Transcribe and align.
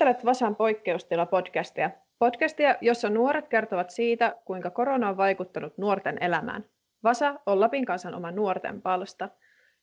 Kuuntelet 0.00 0.24
Vasan 0.24 0.56
poikkeustila-podcastia. 0.56 1.90
Podcastia, 2.18 2.74
jossa 2.80 3.10
nuoret 3.10 3.48
kertovat 3.48 3.90
siitä, 3.90 4.36
kuinka 4.44 4.70
korona 4.70 5.08
on 5.08 5.16
vaikuttanut 5.16 5.78
nuorten 5.78 6.18
elämään. 6.20 6.64
Vasa 7.04 7.40
on 7.46 7.60
Lapin 7.60 7.84
kansan 7.84 8.14
oma 8.14 8.30
nuorten 8.30 8.82
palsta. 8.82 9.28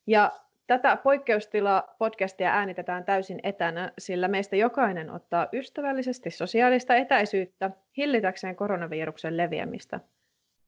Ja 0.08 0.32
tätä 0.68 0.98
poikkeustila-podcastia 1.04 2.48
äänitetään 2.48 3.06
täysin 3.06 3.40
etänä, 3.44 3.92
sillä 3.98 4.28
meistä 4.28 4.56
jokainen 4.56 5.10
ottaa 5.10 5.48
ystävällisesti 5.54 6.32
sosiaalista 6.32 6.96
etäisyyttä 6.96 7.72
hillitäkseen 7.98 8.56
koronaviruksen 8.56 9.38
leviämistä. 9.38 10.00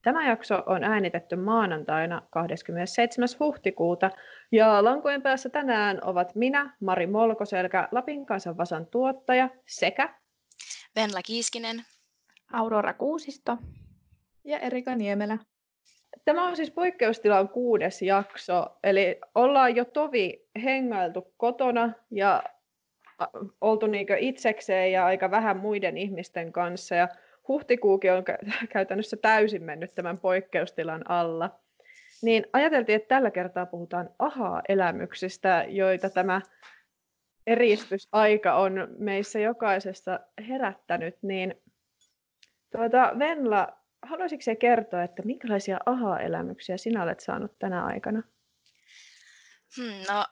Tämä 0.02 0.30
jakso 0.30 0.64
on 0.66 0.84
äänitetty 0.84 1.36
maanantaina 1.36 2.22
27. 2.30 3.28
huhtikuuta 3.40 4.12
ja 4.52 4.84
lankojen 4.84 5.22
päässä 5.22 5.50
tänään 5.50 6.00
ovat 6.04 6.36
minä, 6.36 6.74
Mari 6.82 7.08
Molkoselkä, 7.08 7.88
Lapin 7.92 8.26
kansan 8.26 8.58
Vasan 8.58 8.86
tuottaja 8.86 9.50
sekä 9.66 10.16
Venla 10.96 11.22
Kiiskinen, 11.26 11.84
Aurora 12.54 12.94
Kuusisto 12.94 13.58
ja 14.46 14.60
Erika 14.60 14.96
Niemelä. 14.96 15.38
Tämä 16.26 16.48
on 16.48 16.56
siis 16.56 16.72
poikkeustilan 16.72 17.50
kuudes 17.50 18.02
jakso, 18.02 18.66
eli 18.84 19.20
ollaan 19.36 19.76
jo 19.76 19.86
tovi 19.86 20.48
hengailtu 20.64 21.34
kotona 21.38 21.94
ja 22.12 22.44
oltu 23.62 23.88
niinkö 23.88 24.18
itsekseen 24.20 24.92
ja 24.92 25.06
aika 25.06 25.32
vähän 25.32 25.58
muiden 25.58 25.98
ihmisten 25.98 26.52
kanssa. 26.52 26.96
Ja 26.96 27.08
huhtikuukin 27.50 28.14
on 28.14 28.24
käytännössä 28.74 29.18
täysin 29.18 29.64
mennyt 29.64 29.96
tämän 29.96 30.18
poikkeustilan 30.18 31.12
alla. 31.12 31.60
Niin 32.22 32.46
ajateltiin, 32.54 32.96
että 32.96 33.08
tällä 33.08 33.32
kertaa 33.32 33.66
puhutaan 33.66 34.10
ahaa-elämyksistä, 34.20 35.66
joita 35.68 36.10
tämä 36.10 36.42
eristysaika 37.48 38.56
on 38.56 38.88
meissä 38.98 39.40
jokaisessa 39.40 40.20
herättänyt. 40.48 41.18
Niin 41.22 41.56
tuota, 42.72 43.12
Venla, 43.20 43.68
haluaisitko 44.02 44.44
se 44.44 44.56
kertoa, 44.56 45.04
että 45.04 45.24
minkälaisia 45.24 45.80
aha-elämyksiä 45.86 46.78
sinä 46.78 47.04
olet 47.04 47.20
saanut 47.20 47.60
tänä 47.60 47.86
aikana? 47.86 48.24
Hmm, 49.78 50.14
no, 50.14 50.26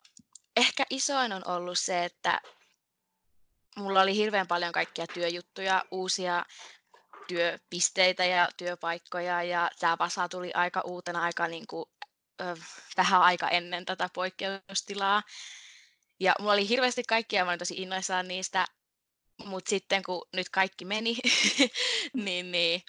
ehkä 0.57 0.83
isoin 0.89 1.33
on 1.33 1.41
ollut 1.47 1.77
se, 1.79 2.05
että 2.05 2.41
mulla 3.77 4.01
oli 4.01 4.15
hirveän 4.15 4.47
paljon 4.47 4.71
kaikkia 4.71 5.05
työjuttuja, 5.13 5.83
uusia 5.91 6.45
työpisteitä 7.27 8.25
ja 8.25 8.49
työpaikkoja 8.57 9.43
ja 9.43 9.71
tämä 9.79 9.97
Vasa 9.99 10.29
tuli 10.29 10.51
aika 10.53 10.81
uutena 10.85 11.21
aika 11.21 11.47
niin 11.47 11.67
kuin, 11.67 11.85
ö, 12.41 12.55
vähän 12.97 13.21
aika 13.21 13.49
ennen 13.49 13.85
tätä 13.85 14.09
poikkeustilaa. 14.13 15.23
Ja 16.19 16.35
mulla 16.39 16.53
oli 16.53 16.69
hirveästi 16.69 17.03
kaikkia, 17.03 17.45
mä 17.45 17.51
olin 17.51 17.59
tosi 17.59 17.75
innoissaan 17.77 18.27
niistä, 18.27 18.65
mutta 19.45 19.69
sitten 19.69 20.03
kun 20.03 20.27
nyt 20.33 20.49
kaikki 20.49 20.85
meni, 20.85 21.17
niin, 22.13 22.51
niin 22.51 22.81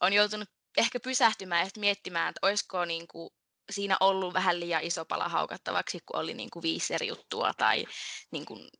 on 0.00 0.12
joutunut 0.12 0.48
ehkä 0.76 1.00
pysähtymään 1.00 1.66
ja 1.66 1.70
miettimään, 1.80 2.28
että 2.28 2.46
olisiko 2.46 2.84
niin 2.84 3.08
kuin 3.08 3.30
siinä 3.70 3.96
ollut 4.00 4.34
vähän 4.34 4.60
liian 4.60 4.82
iso 4.82 5.04
pala 5.04 5.28
haukattavaksi, 5.28 5.98
kun 6.06 6.20
oli 6.20 6.34
niin 6.34 6.50
kuin 6.50 6.62
viisi 6.62 6.94
eri 6.94 7.06
juttua 7.06 7.54
tai 7.54 7.86
niin 8.30 8.44
kuin 8.44 8.70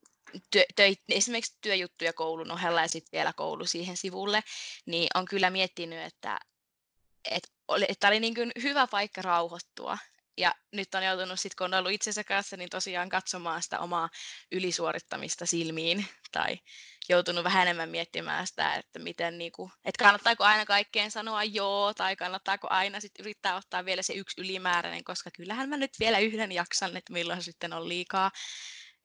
työ, 0.50 0.64
töi, 0.76 0.96
esimerkiksi 1.08 1.56
työjuttuja 1.60 2.12
koulun 2.12 2.50
ohella 2.50 2.80
ja 2.80 2.88
sitten 2.88 3.18
vielä 3.18 3.32
koulu 3.32 3.66
siihen 3.66 3.96
sivulle, 3.96 4.42
niin 4.86 5.08
on 5.14 5.24
kyllä 5.24 5.50
miettinyt, 5.50 5.98
että, 5.98 6.40
että, 7.30 7.48
oli, 7.68 7.84
että 7.88 8.08
oli 8.08 8.20
niin 8.20 8.34
kuin 8.34 8.52
hyvä 8.62 8.86
paikka 8.86 9.22
rauhoittua. 9.22 9.98
Ja 10.36 10.54
nyt 10.72 10.94
on 10.94 11.04
joutunut 11.04 11.40
sitten, 11.40 11.56
kun 11.56 11.74
on 11.74 11.78
ollut 11.78 11.92
itsensä 11.92 12.24
kanssa, 12.24 12.56
niin 12.56 12.70
tosiaan 12.70 13.08
katsomaan 13.08 13.62
sitä 13.62 13.78
omaa 13.78 14.08
ylisuorittamista 14.52 15.46
silmiin 15.46 16.06
tai 16.32 16.58
joutunut 17.08 17.44
vähän 17.44 17.62
enemmän 17.62 17.88
miettimään 17.88 18.46
sitä, 18.46 18.74
että 18.74 18.98
miten 18.98 19.38
niinku, 19.38 19.70
että 19.84 20.04
kannattaako 20.04 20.44
aina 20.44 20.66
kaikkeen 20.66 21.10
sanoa 21.10 21.44
joo 21.44 21.94
tai 21.94 22.16
kannattaako 22.16 22.66
aina 22.70 23.00
sit 23.00 23.12
yrittää 23.20 23.56
ottaa 23.56 23.84
vielä 23.84 24.02
se 24.02 24.12
yksi 24.12 24.40
ylimääräinen, 24.40 25.04
koska 25.04 25.30
kyllähän 25.36 25.68
mä 25.68 25.76
nyt 25.76 25.90
vielä 26.00 26.18
yhden 26.18 26.52
jaksan, 26.52 26.96
että 26.96 27.12
milloin 27.12 27.42
sitten 27.42 27.72
on 27.72 27.88
liikaa. 27.88 28.30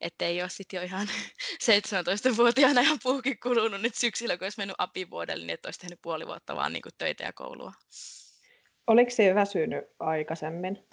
Että 0.02 0.26
ei 0.26 0.42
ole 0.42 0.50
sitten 0.50 0.78
jo 0.78 0.84
ihan 0.84 1.08
17-vuotiaana 1.70 2.82
ihan 2.82 3.00
puukin 3.04 3.40
kulunut 3.40 3.82
nyt 3.82 3.96
syksyllä, 3.96 4.38
kun 4.38 4.46
olisi 4.46 4.60
mennyt 4.60 4.76
apivuodelle, 4.78 5.46
niin 5.46 5.54
että 5.54 5.68
olisi 5.68 5.80
tehnyt 5.80 6.02
puoli 6.02 6.28
vuotta 6.28 6.56
vaan 6.56 6.74
niin 6.74 6.82
kuin 6.82 6.94
töitä 6.98 7.24
ja 7.24 7.34
koulua. 7.34 7.74
Oliko 8.88 9.12
se 9.12 9.36
väsynyt 9.36 9.86
aikaisemmin? 10.00 10.88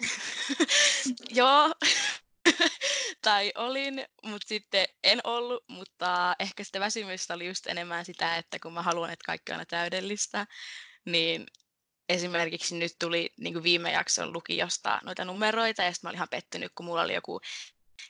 Joo, 1.39 1.73
tai 3.25 3.51
olin, 3.55 4.05
mutta 4.23 4.47
sitten 4.47 4.85
en 5.03 5.21
ollut, 5.23 5.63
mutta 5.67 6.35
ehkä 6.39 6.63
sitä 6.63 6.79
väsymystä 6.79 7.33
oli 7.33 7.47
just 7.47 7.67
enemmän 7.67 8.05
sitä, 8.05 8.37
että 8.37 8.59
kun 8.59 8.73
mä 8.73 8.81
haluan, 8.81 9.09
että 9.09 9.25
kaikki 9.25 9.51
on 9.51 9.55
aina 9.55 9.65
täydellistä, 9.65 10.47
niin 11.05 11.45
esimerkiksi 12.09 12.77
nyt 12.77 12.91
tuli 12.99 13.29
niin 13.37 13.63
viime 13.63 13.91
jakson 13.91 14.33
lukiosta 14.33 14.99
noita 15.03 15.25
numeroita, 15.25 15.83
ja 15.83 15.91
sitten 15.91 16.07
mä 16.07 16.09
olin 16.09 16.17
ihan 16.17 16.29
pettynyt, 16.31 16.71
kun 16.75 16.85
mulla 16.85 17.01
oli 17.01 17.13
joku 17.13 17.39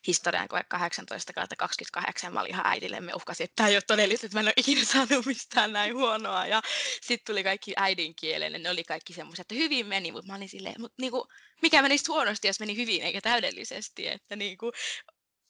historian 0.08 0.48
koe 0.48 0.64
18 0.70 1.34
kautta 1.34 1.56
28. 1.56 2.34
Mä 2.34 2.40
olin 2.40 2.52
ihan 2.52 2.66
äidille 2.66 3.02
uhkasin, 3.16 3.44
että 3.44 3.56
tämä 3.56 3.70
ei 3.70 3.76
ole 3.76 3.84
todellista, 3.88 4.26
että 4.26 4.38
mä 4.38 4.40
en 4.40 4.48
ole 4.48 4.54
ikinä 4.58 4.86
saanut 4.94 5.26
mistään 5.26 5.74
näin 5.74 5.96
huonoa. 5.96 6.46
Ja 6.46 6.62
sitten 7.02 7.34
tuli 7.34 7.44
kaikki 7.44 7.74
äidinkielen, 7.78 8.54
ja 8.54 8.60
ne 8.60 8.70
oli 8.70 8.84
kaikki 8.84 9.14
semmoiset, 9.14 9.44
että 9.44 9.64
hyvin 9.64 9.88
meni, 9.88 10.12
mutta 10.12 10.32
mä 10.32 10.38
olin 10.38 10.50
silleen, 10.50 10.82
mutta 10.82 10.96
niinku, 11.02 11.28
mikä 11.62 11.82
menisi 11.82 12.06
huonosti, 12.08 12.48
jos 12.48 12.60
meni 12.60 12.76
hyvin 12.76 13.02
eikä 13.02 13.22
täydellisesti. 13.22 14.08
Että 14.08 14.36
niinku, 14.36 14.72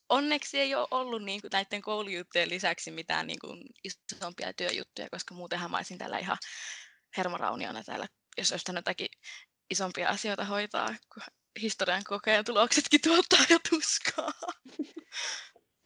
onneksi 0.10 0.60
ei 0.60 0.76
ole 0.76 0.88
ollut 0.92 1.24
niin 1.24 1.42
kuin, 1.42 1.52
näiden 1.54 1.82
koulujuttujen 1.82 2.50
lisäksi 2.50 2.92
mitään 2.92 3.28
niin 3.28 3.40
kuin, 3.40 3.64
isompia 4.14 4.54
työjuttuja, 4.54 5.10
koska 5.12 5.36
muutenhan 5.36 5.72
mä 5.72 5.78
olisin 5.78 5.98
täällä 5.98 6.18
ihan 6.20 6.38
hermorauniona 7.18 7.84
täällä, 7.84 8.08
jos 8.38 8.52
olisi 8.52 8.72
jotakin 8.76 9.08
isompia 9.70 10.10
asioita 10.10 10.46
hoitaa, 10.46 10.96
kun 11.14 11.24
historian 11.62 12.02
kokeen 12.08 12.46
tuloksetkin 12.46 13.02
tuottaa 13.02 13.46
jo 13.50 13.58
tuskaa. 13.70 14.32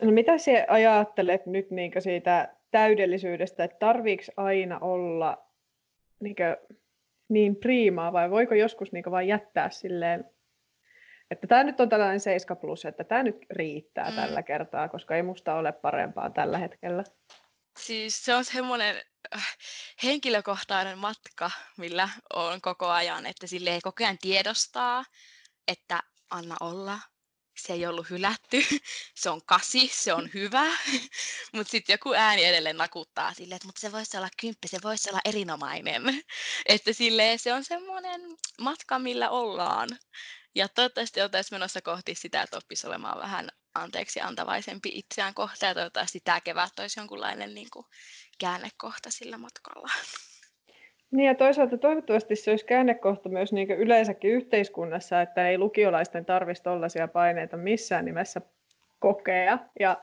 No 0.02 0.12
mitä 0.12 0.38
sinä 0.38 0.66
ajattelet 0.68 1.46
nyt 1.46 1.72
niin 1.72 1.92
siitä 2.00 2.56
täydellisyydestä, 2.72 3.64
että 3.64 3.78
tarviiko 3.80 4.24
aina 4.38 4.80
olla 4.80 5.38
niin, 6.20 6.36
niin 7.30 7.56
priimaa 7.56 8.14
vai 8.14 8.32
voiko 8.32 8.56
joskus 8.56 8.92
niin 8.92 9.12
vain 9.12 9.28
jättää 9.28 9.70
silleen, 9.70 10.26
että 11.32 11.48
tämä 11.48 11.64
nyt 11.64 11.80
on 11.80 11.90
tällainen 11.90 12.20
7 12.20 12.58
plus, 12.58 12.86
että 12.86 13.04
tämä 13.04 13.24
nyt 13.24 13.46
riittää 13.50 14.10
mm. 14.10 14.16
tällä 14.16 14.44
kertaa, 14.44 14.90
koska 14.90 15.16
ei 15.16 15.24
musta 15.24 15.56
ole 15.56 15.72
parempaa 15.72 16.30
tällä 16.30 16.58
hetkellä. 16.58 17.04
Siis 17.80 18.26
se 18.26 18.36
on 18.36 18.46
semmoinen 18.46 18.96
äh, 19.36 19.58
henkilökohtainen 20.04 20.98
matka, 20.98 21.52
millä 21.78 22.10
on 22.34 22.62
koko 22.62 22.88
ajan, 22.88 23.26
että 23.26 23.48
sille 23.48 23.70
ei 23.70 23.82
koko 23.82 24.04
ajan 24.04 24.18
tiedostaa, 24.22 25.04
että 25.70 26.04
anna 26.30 26.56
olla, 26.60 27.00
se 27.58 27.74
ei 27.74 27.86
ollut 27.86 28.10
hylätty, 28.10 28.64
se 29.22 29.30
on 29.30 29.42
kasi, 29.46 29.92
se 29.94 30.14
on 30.14 30.30
hyvä, 30.34 30.66
mutta 31.54 31.72
sitten 31.72 31.94
joku 31.94 32.14
ääni 32.14 32.44
edelleen 32.44 32.78
nakuttaa 32.78 33.34
silleen, 33.34 33.56
että 33.56 33.68
mutta 33.68 33.82
se 33.82 33.92
voisi 33.92 34.18
olla 34.18 34.30
kymppi, 34.42 34.68
se 34.68 34.78
voisi 34.84 35.10
olla 35.10 35.20
erinomainen. 35.26 36.04
Että 36.66 36.94
silleen 36.94 37.40
se 37.40 37.54
on 37.54 37.64
semmoinen 37.64 38.22
matka, 38.62 39.00
millä 39.00 39.30
ollaan. 39.30 39.90
Ja 40.56 40.70
toivottavasti 40.70 41.22
oltaisiin 41.22 41.56
menossa 41.56 41.82
kohti 41.82 42.16
sitä, 42.16 42.42
että 42.42 42.58
oppisi 42.58 42.88
olemaan 42.88 43.20
vähän 43.20 43.50
anteeksi 43.74 44.22
antavaisempi 44.22 44.92
itseään 44.94 45.34
kohta, 45.34 45.66
ja 45.66 45.74
toivottavasti 45.74 46.20
tämä 46.24 46.42
kevät 46.42 46.80
olisi 46.80 47.00
jonkunlainen 47.00 47.54
niin 47.54 47.70
kuin, 47.74 47.86
käännekohta 48.40 49.12
sillä 49.12 49.38
matkalla. 49.38 49.92
Niin 51.12 51.28
ja 51.28 51.36
toisaalta 51.36 51.78
toivottavasti 51.78 52.36
se 52.36 52.52
olisi 52.52 52.66
käännekohta 52.66 53.30
myös 53.30 53.54
niin 53.54 53.72
yleensäkin 53.72 54.32
yhteiskunnassa, 54.32 55.22
että 55.22 55.50
ei 55.50 55.58
lukiolaisten 55.58 56.26
tarvitsisi 56.26 56.64
tällaisia 56.64 57.08
paineita 57.08 57.58
missään 57.58 58.06
nimessä 58.06 58.42
kokea 59.00 59.60
ja 59.80 59.98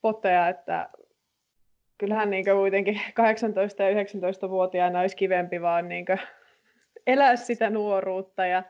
potea, 0.00 0.48
että 0.48 0.88
kyllähän 1.98 2.30
niin 2.30 2.44
kuitenkin 2.44 2.94
18- 3.00 3.00
ja 3.82 4.02
19-vuotiaana 4.02 5.00
olisi 5.00 5.16
kivempi 5.16 5.62
vaan 5.62 5.88
niin 5.88 6.06
elää 7.06 7.36
sitä 7.36 7.70
nuoruutta 7.70 8.46
ja, 8.46 8.62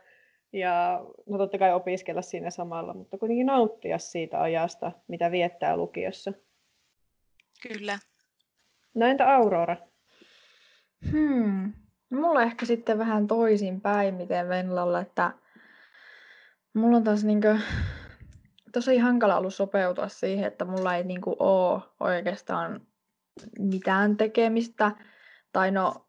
ja 0.53 1.05
no 1.27 1.39
totta 1.39 1.59
kai 1.59 1.75
opiskella 1.75 2.23
siinä 2.23 2.51
samalla, 2.51 2.95
mutta 2.95 3.19
kuitenkin 3.19 3.47
nauttia 3.47 3.99
siitä 3.99 4.41
ajasta, 4.41 4.93
mitä 5.09 5.31
viettää 5.31 5.77
lukiossa. 5.77 6.33
Kyllä. 7.69 7.99
No 8.95 9.07
entä 9.07 9.35
Aurora? 9.35 9.77
Hmm. 11.13 11.73
No 12.11 12.21
mulla 12.21 12.43
ehkä 12.43 12.67
sitten 12.67 12.99
vähän 12.99 13.27
toisinpäin, 13.27 14.15
miten 14.15 14.49
Venlalla, 14.49 15.01
että 15.01 15.33
mulla 16.75 16.97
on 16.97 17.05
taas 17.05 17.25
niinkö 17.25 17.59
tosi 18.73 18.99
hankala 18.99 19.37
ollut 19.37 19.55
sopeutua 19.55 20.09
siihen, 20.09 20.45
että 20.45 20.65
mulla 20.65 20.95
ei 20.97 21.05
niinku 21.05 21.37
ole 21.39 21.83
oikeastaan 22.01 22.81
mitään 23.59 24.17
tekemistä. 24.17 24.91
Tai 25.53 25.71
no, 25.71 26.07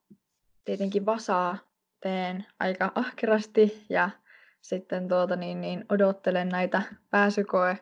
tietenkin 0.66 1.06
vasaa 1.06 1.58
teen 2.02 2.46
aika 2.60 2.92
ahkerasti 2.96 3.86
ja 3.90 4.10
sitten 4.62 5.08
tuota 5.08 5.36
niin, 5.36 5.62
niin 5.62 5.86
odottelen 5.90 6.50
näitä 6.50 6.82
pääsykoe 7.10 7.78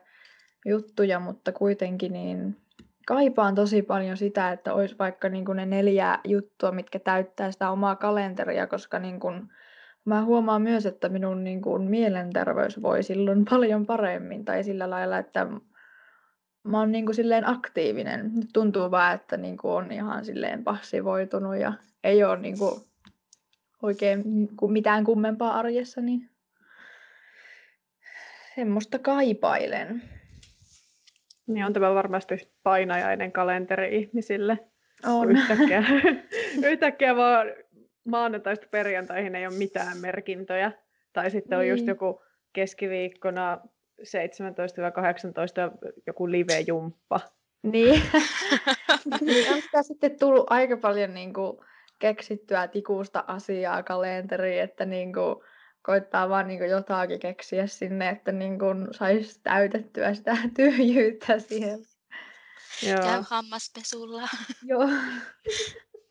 juttuja, 0.65 1.19
mutta 1.19 1.51
kuitenkin 1.51 2.13
niin 2.13 2.64
kaipaan 3.05 3.55
tosi 3.55 3.81
paljon 3.81 4.17
sitä, 4.17 4.51
että 4.51 4.73
olisi 4.73 4.95
vaikka 4.99 5.29
niin 5.29 5.45
kuin 5.45 5.55
ne 5.55 5.65
neljä 5.65 6.19
juttua, 6.23 6.71
mitkä 6.71 6.99
täyttää 6.99 7.51
sitä 7.51 7.69
omaa 7.69 7.95
kalenteria, 7.95 8.67
koska 8.67 8.99
niin 8.99 9.19
kuin, 9.19 9.49
mä 10.05 10.23
huomaan 10.23 10.61
myös, 10.61 10.85
että 10.85 11.09
minun 11.09 11.43
niin 11.43 11.61
kuin, 11.61 11.83
mielenterveys 11.83 12.81
voi 12.81 13.03
silloin 13.03 13.45
paljon 13.49 13.85
paremmin 13.85 14.45
tai 14.45 14.63
sillä 14.63 14.89
lailla, 14.89 15.17
että 15.17 15.47
mä 16.63 16.79
oon 16.79 16.91
niin 16.91 17.05
kuin, 17.05 17.15
silleen 17.15 17.49
aktiivinen. 17.49 18.31
Nyt 18.35 18.49
tuntuu 18.53 18.91
vaan, 18.91 19.15
että 19.15 19.37
niin 19.37 19.57
kuin, 19.57 19.71
on 19.71 19.91
ihan 19.91 20.25
silleen 20.25 20.63
passivoitunut 20.63 21.57
ja 21.57 21.73
ei 22.03 22.23
ole 22.23 22.37
niin 22.37 22.57
kuin, 22.57 22.81
oikein 23.81 24.23
mitään 24.67 25.03
kummempaa 25.03 25.59
arjessa, 25.59 26.01
niin 26.01 26.29
semmoista 28.55 28.99
kaipailen. 28.99 30.01
Niin 31.47 31.65
on 31.65 31.73
tämä 31.73 31.95
varmasti 31.95 32.51
painajainen 32.63 33.31
kalenteri 33.31 33.97
ihmisille. 33.97 34.59
On. 35.05 35.31
Yhtäkkiä, 35.31 35.83
yhtäkkiä 36.71 37.15
vaan 37.15 37.47
maanantaista 38.03 38.67
perjantaihin 38.71 39.35
ei 39.35 39.47
ole 39.47 39.57
mitään 39.57 39.97
merkintöjä. 39.97 40.71
Tai 41.13 41.31
sitten 41.31 41.57
on 41.57 41.67
just 41.67 41.81
Niin. 41.81 41.87
joku 41.87 42.23
keskiviikkona 42.53 43.59
17-18 44.01 44.05
joku 46.07 46.31
live-jumppa. 46.31 47.19
Niin. 47.63 48.01
niin 49.21 49.53
on 49.53 49.61
sitä 49.61 49.83
sitten 49.83 50.19
tullut 50.19 50.45
aika 50.49 50.77
paljon 50.77 51.13
niin 51.13 51.33
kuin, 51.33 51.57
keksittyä 51.99 52.67
tikusta 52.67 53.23
asiaa 53.27 53.83
kalenteriin, 53.83 54.61
että 54.61 54.85
niin 54.85 55.13
kuin, 55.13 55.35
koittaa 55.85 56.29
vaan 56.29 56.47
niin 56.47 56.69
jotakin 56.69 57.19
keksiä 57.19 57.67
sinne, 57.67 58.09
että 58.09 58.31
niin 58.31 58.59
kuin, 58.59 58.87
saisi 58.91 59.39
täytettyä 59.43 60.13
sitä 60.13 60.37
tyhjyyttä 60.55 61.39
siihen. 61.39 61.79
Joo. 62.87 63.01
Käy 63.01 63.23
hammaspesulla. 63.29 64.21
Joo. 64.71 64.89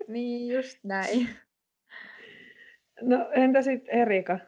niin, 0.09 0.55
just 0.55 0.79
näin. 0.83 1.29
No 3.03 3.31
entä 3.33 3.63
sitten 3.63 3.95
Erika? 3.95 4.39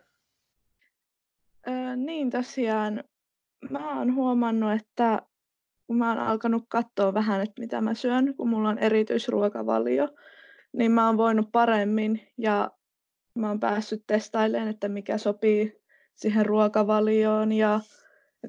Öö, 1.68 1.96
niin 1.96 2.30
tosiaan, 2.30 3.04
mä 3.70 3.98
oon 3.98 4.14
huomannut, 4.14 4.72
että 4.72 5.22
kun 5.86 5.96
mä 5.96 6.08
oon 6.08 6.18
alkanut 6.18 6.64
katsoa 6.68 7.14
vähän, 7.14 7.42
että 7.42 7.60
mitä 7.60 7.80
mä 7.80 7.94
syön, 7.94 8.34
kun 8.36 8.48
mulla 8.48 8.68
on 8.68 8.78
erityisruokavalio, 8.78 10.08
niin 10.72 10.92
mä 10.92 11.06
oon 11.06 11.16
voinut 11.16 11.52
paremmin 11.52 12.28
ja 12.38 12.70
mä 13.36 13.48
oon 13.48 13.60
päässyt 13.60 14.04
testailemaan, 14.06 14.68
että 14.68 14.88
mikä 14.88 15.18
sopii 15.18 15.82
siihen 16.14 16.46
ruokavalioon 16.46 17.52
ja 17.52 17.80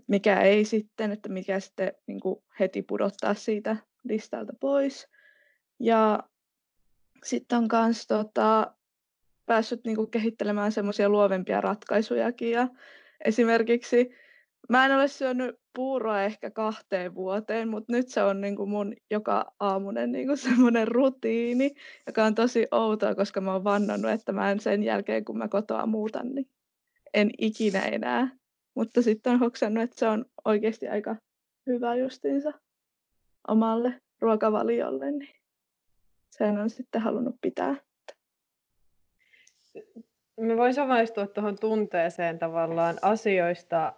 mikä 0.08 0.42
ei 0.42 0.66
sitten, 0.66 1.12
että 1.12 1.30
mikä 1.30 1.60
sitten 1.60 1.94
niin 2.08 2.20
kuin 2.20 2.44
heti 2.60 2.82
pudottaa 2.82 3.34
siitä 3.34 3.78
listalta 4.04 4.54
pois. 4.60 5.08
Ja 5.80 6.20
sitten 7.24 7.58
on 7.58 7.68
myös 7.72 8.08
tota, 8.08 8.74
päässyt 9.46 9.86
niin 9.86 9.96
kuin 9.96 10.12
kehittelemään 10.12 10.72
semmoisia 10.72 11.10
luovempia 11.10 11.62
ratkaisujakin. 11.62 12.52
Ja 12.52 12.68
esimerkiksi 13.26 14.10
mä 14.70 14.86
en 14.86 14.96
ole 14.96 15.08
syönyt 15.08 15.60
puuroa 15.78 16.22
ehkä 16.22 16.52
kahteen 16.52 17.16
vuoteen, 17.16 17.70
mutta 17.70 17.94
nyt 17.94 18.10
se 18.10 18.24
on 18.24 18.42
niin 18.42 18.56
kuin 18.56 18.70
mun 18.70 18.94
joka 19.12 19.54
aamunen 19.60 20.12
niin 20.12 20.28
kuin 20.28 20.38
semmoinen 20.38 20.88
rutiini, 20.88 21.76
joka 22.08 22.24
on 22.24 22.36
tosi 22.36 22.68
outoa, 22.72 23.16
koska 23.16 23.42
mä 23.42 23.54
oon 23.54 23.64
vannannut, 23.64 24.12
että 24.12 24.32
mä 24.32 24.52
en 24.52 24.60
sen 24.60 24.84
jälkeen, 24.84 25.26
kun 25.26 25.38
mä 25.38 25.48
kotoa 25.48 25.86
muutan, 25.86 26.36
niin 26.36 26.50
en 27.14 27.30
ikinä 27.38 27.82
enää. 27.82 28.30
Mutta 28.76 29.02
sitten 29.02 29.34
on 29.34 29.40
hoksannut, 29.40 29.84
että 29.84 30.00
se 30.00 30.08
on 30.08 30.26
oikeasti 30.46 30.88
aika 30.88 31.16
hyvä 31.68 31.96
justiinsa 31.96 32.54
omalle 33.48 34.02
ruokavaliolle, 34.22 35.12
niin 35.12 35.36
sen 36.30 36.58
on 36.58 36.70
sitten 36.70 37.02
halunnut 37.02 37.36
pitää. 37.42 37.76
Mä 40.40 40.58
voin 40.58 40.74
samaistua 40.74 41.28
tuohon 41.28 41.60
tunteeseen 41.60 42.40
tavallaan 42.40 42.98
asioista, 43.02 43.94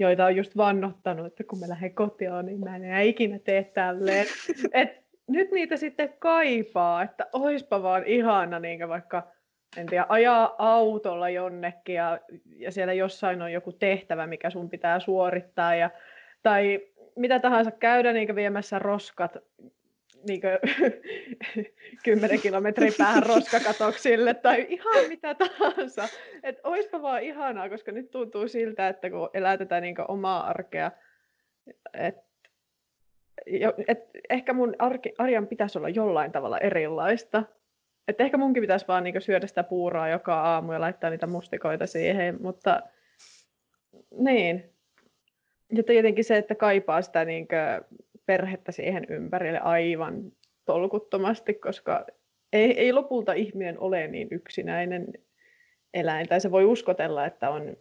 joita 0.00 0.24
on 0.24 0.36
just 0.36 0.56
vannottanut, 0.56 1.26
että 1.26 1.44
kun 1.44 1.58
mä 1.58 1.68
lähden 1.68 1.94
kotiin, 1.94 2.46
niin 2.46 2.60
mä 2.60 2.76
en 2.76 2.84
enää 2.84 3.00
ikinä 3.00 3.38
tee 3.38 3.64
tälleen. 3.64 4.26
Et 4.72 5.00
nyt 5.28 5.50
niitä 5.50 5.76
sitten 5.76 6.14
kaipaa, 6.18 7.02
että 7.02 7.26
oispa 7.32 7.82
vaan 7.82 8.04
ihana 8.06 8.58
niin 8.58 8.88
vaikka 8.88 9.32
en 9.76 9.86
tiedä, 9.86 10.06
ajaa 10.08 10.54
autolla 10.58 11.28
jonnekin 11.28 11.94
ja, 11.94 12.18
ja 12.56 12.72
siellä 12.72 12.92
jossain 12.92 13.42
on 13.42 13.52
joku 13.52 13.72
tehtävä, 13.72 14.26
mikä 14.26 14.50
sun 14.50 14.70
pitää 14.70 15.00
suorittaa 15.00 15.74
ja, 15.74 15.90
tai 16.42 16.80
mitä 17.16 17.38
tahansa 17.38 17.70
käydä 17.70 18.12
niin 18.12 18.34
viemässä 18.34 18.78
roskat 18.78 19.36
niin 20.28 20.40
10 22.04 22.40
kilometrin 22.42 22.92
päähän 22.98 23.22
roskakatoksille 23.22 24.34
tai 24.34 24.66
ihan 24.68 25.08
mitä 25.08 25.34
tahansa. 25.34 26.08
Että 26.42 26.68
oispa 26.68 27.02
vaan 27.02 27.22
ihanaa, 27.22 27.68
koska 27.68 27.92
nyt 27.92 28.10
tuntuu 28.10 28.48
siltä, 28.48 28.88
että 28.88 29.10
kun 29.10 29.30
elää 29.34 29.56
tätä 29.56 29.80
niin 29.80 29.94
omaa 30.08 30.46
arkea, 30.46 30.90
että 31.94 32.30
et 33.88 33.98
ehkä 34.30 34.52
mun 34.52 34.74
arki, 34.78 35.12
arjan 35.18 35.46
pitäisi 35.46 35.78
olla 35.78 35.88
jollain 35.88 36.32
tavalla 36.32 36.58
erilaista. 36.58 37.42
Et 38.08 38.20
ehkä 38.20 38.36
munkin 38.36 38.62
pitäisi 38.62 38.88
vaan 38.88 39.04
niin 39.04 39.22
syödä 39.22 39.46
sitä 39.46 39.62
puuraa 39.62 40.08
joka 40.08 40.42
aamu 40.42 40.72
ja 40.72 40.80
laittaa 40.80 41.10
niitä 41.10 41.26
mustikoita 41.26 41.86
siihen, 41.86 42.42
mutta 42.42 42.82
niin. 44.10 44.72
Ja 45.72 45.82
tietenkin 45.82 46.24
se, 46.24 46.36
että 46.36 46.54
kaipaa 46.54 47.02
sitä 47.02 47.24
niin 47.24 47.48
perhettä 48.30 48.72
siihen 48.72 49.06
ympärille 49.08 49.58
aivan 49.58 50.32
tolkuttomasti, 50.64 51.54
koska 51.54 52.06
ei, 52.52 52.78
ei 52.78 52.92
lopulta 52.92 53.32
ihminen 53.32 53.78
ole 53.78 54.06
niin 54.06 54.28
yksinäinen 54.30 55.06
eläin. 55.94 56.28
Tai 56.28 56.40
se 56.40 56.50
voi 56.50 56.64
uskotella, 56.64 57.26
että 57.26 57.50
on 57.50 57.76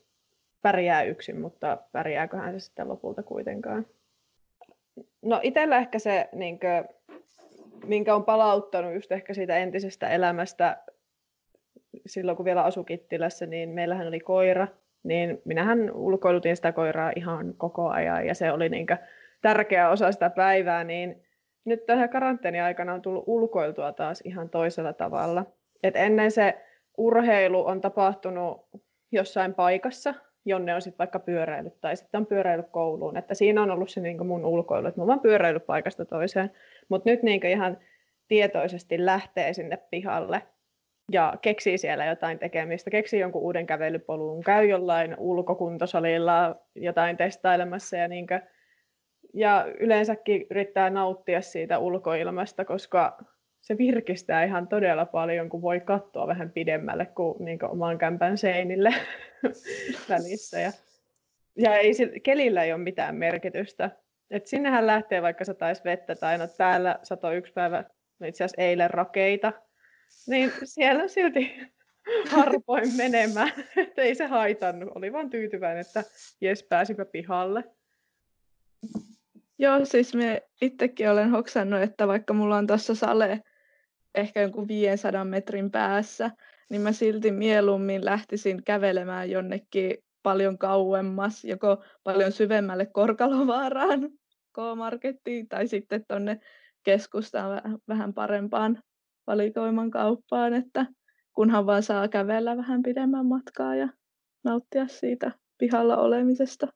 pärjää 0.61 1.03
yksin, 1.03 1.41
mutta 1.41 1.77
pärjääköhän 1.91 2.53
se 2.53 2.59
sitten 2.59 2.87
lopulta 2.87 3.23
kuitenkaan. 3.23 3.85
No 5.21 5.39
itsellä 5.43 5.77
ehkä 5.77 5.99
se, 5.99 6.29
niin 6.33 6.59
kuin, 6.59 7.17
minkä 7.85 8.15
on 8.15 8.25
palauttanut 8.25 8.93
just 8.93 9.11
ehkä 9.11 9.33
siitä 9.33 9.57
entisestä 9.57 10.09
elämästä, 10.09 10.77
silloin 12.05 12.35
kun 12.35 12.45
vielä 12.45 12.63
asui 12.63 12.85
Kittilässä, 12.85 13.45
niin 13.45 13.69
meillähän 13.69 14.07
oli 14.07 14.19
koira, 14.19 14.67
niin 15.03 15.41
minähän 15.45 15.91
ulkoilutin 15.91 16.55
sitä 16.55 16.71
koiraa 16.71 17.11
ihan 17.15 17.53
koko 17.57 17.89
ajan, 17.89 18.27
ja 18.27 18.35
se 18.35 18.51
oli 18.51 18.69
niin 18.69 18.87
kuin, 18.87 18.99
tärkeä 19.41 19.89
osa 19.89 20.11
sitä 20.11 20.29
päivää, 20.29 20.83
niin 20.83 21.23
nyt 21.65 21.85
tähän 21.85 22.09
karanteeniaikana 22.09 22.93
on 22.93 23.01
tullut 23.01 23.23
ulkoiltua 23.27 23.91
taas 23.93 24.21
ihan 24.25 24.49
toisella 24.49 24.93
tavalla. 24.93 25.45
Et 25.83 25.95
ennen 25.95 26.31
se 26.31 26.65
urheilu 26.97 27.65
on 27.65 27.81
tapahtunut 27.81 28.67
jossain 29.11 29.53
paikassa, 29.53 30.13
jonne 30.45 30.75
on 30.75 30.81
sitten 30.81 30.97
vaikka 30.97 31.19
pyöräillyt 31.19 31.81
tai 31.81 31.95
sitten 31.95 32.19
on 32.19 32.25
pyöräillyt 32.25 32.69
kouluun. 32.71 33.17
Että 33.17 33.33
siinä 33.33 33.61
on 33.61 33.71
ollut 33.71 33.89
se 33.89 34.01
niin 34.01 34.27
mun 34.27 34.45
ulkoilu, 34.45 34.87
että 34.87 35.01
mä 35.01 35.05
oon 35.05 35.19
pyöräillyt 35.19 35.65
paikasta 35.65 36.05
toiseen. 36.05 36.51
Mutta 36.89 37.09
nyt 37.09 37.23
niin 37.23 37.45
ihan 37.45 37.77
tietoisesti 38.27 39.05
lähtee 39.05 39.53
sinne 39.53 39.77
pihalle 39.77 40.41
ja 41.11 41.33
keksii 41.41 41.77
siellä 41.77 42.05
jotain 42.05 42.39
tekemistä, 42.39 42.89
keksii 42.89 43.19
jonkun 43.19 43.41
uuden 43.41 43.67
kävelypolun, 43.67 44.43
käy 44.43 44.65
jollain 44.65 45.15
ulkokuntosalilla 45.17 46.55
jotain 46.75 47.17
testailemassa 47.17 47.97
ja 47.97 48.07
niin 48.07 48.27
kuin 48.27 48.41
ja 49.33 49.65
yleensäkin 49.79 50.47
yrittää 50.51 50.89
nauttia 50.89 51.41
siitä 51.41 51.79
ulkoilmasta, 51.79 52.65
koska 52.65 53.17
se 53.61 53.77
virkistää 53.77 54.43
ihan 54.43 54.67
todella 54.67 55.05
paljon, 55.05 55.49
kun 55.49 55.61
voi 55.61 55.79
katsoa 55.79 56.27
vähän 56.27 56.51
pidemmälle 56.51 57.05
kuin, 57.05 57.45
niin 57.45 57.59
kuin 57.59 57.71
oman 57.71 57.97
kämpän 57.97 58.37
seinille 58.37 58.93
välissä. 60.09 60.59
Ja, 60.59 60.71
ja 61.57 61.77
ei, 61.77 61.91
kelillä 62.23 62.63
ei 62.63 62.73
ole 62.73 62.81
mitään 62.81 63.15
merkitystä. 63.15 63.91
Et 64.31 64.47
sinnehän 64.47 64.87
lähtee 64.87 65.21
vaikka 65.21 65.45
sataisi 65.45 65.83
vettä 65.83 66.15
tai 66.15 66.37
no 66.37 66.47
täällä 66.47 66.99
sato 67.03 67.31
yksi 67.31 67.53
päivä, 67.53 67.83
no 68.19 68.27
itse 68.27 68.43
asiassa 68.43 68.61
eilen 68.61 68.89
rakeita, 68.89 69.53
niin 70.27 70.51
siellä 70.63 71.07
silti 71.07 71.55
harvoin 72.31 72.95
menemään. 72.97 73.51
että 73.77 74.01
ei 74.01 74.15
se 74.15 74.25
haitannut, 74.25 74.89
oli 74.95 75.13
vaan 75.13 75.29
tyytyväinen, 75.29 75.81
että 75.81 76.03
jes 76.41 76.63
pääsipä 76.63 77.05
pihalle. 77.05 77.63
Joo, 79.59 79.85
siis 79.85 80.15
me 80.15 80.43
itsekin 80.61 81.09
olen 81.09 81.29
hoksannut, 81.29 81.81
että 81.81 82.07
vaikka 82.07 82.33
mulla 82.33 82.57
on 82.57 82.67
tuossa 82.67 82.95
sale 82.95 83.41
ehkä 84.15 84.41
jonkun 84.41 84.67
500 84.67 85.25
metrin 85.25 85.71
päässä, 85.71 86.31
niin 86.69 86.81
mä 86.81 86.91
silti 86.91 87.31
mieluummin 87.31 88.05
lähtisin 88.05 88.63
kävelemään 88.63 89.31
jonnekin 89.31 89.97
paljon 90.23 90.57
kauemmas, 90.57 91.45
joko 91.45 91.83
paljon 92.03 92.31
syvemmälle 92.31 92.85
Korkalovaaraan, 92.85 94.09
K-markettiin, 94.55 95.47
tai 95.47 95.67
sitten 95.67 96.05
tuonne 96.07 96.39
keskustaan 96.83 97.79
vähän 97.87 98.13
parempaan 98.13 98.83
valikoiman 99.27 99.91
kauppaan, 99.91 100.53
että 100.53 100.85
kunhan 101.33 101.65
vaan 101.65 101.83
saa 101.83 102.07
kävellä 102.07 102.57
vähän 102.57 102.83
pidemmän 102.83 103.25
matkaa 103.25 103.75
ja 103.75 103.89
nauttia 104.43 104.87
siitä 104.87 105.31
pihalla 105.57 105.97
olemisesta. 105.97 106.67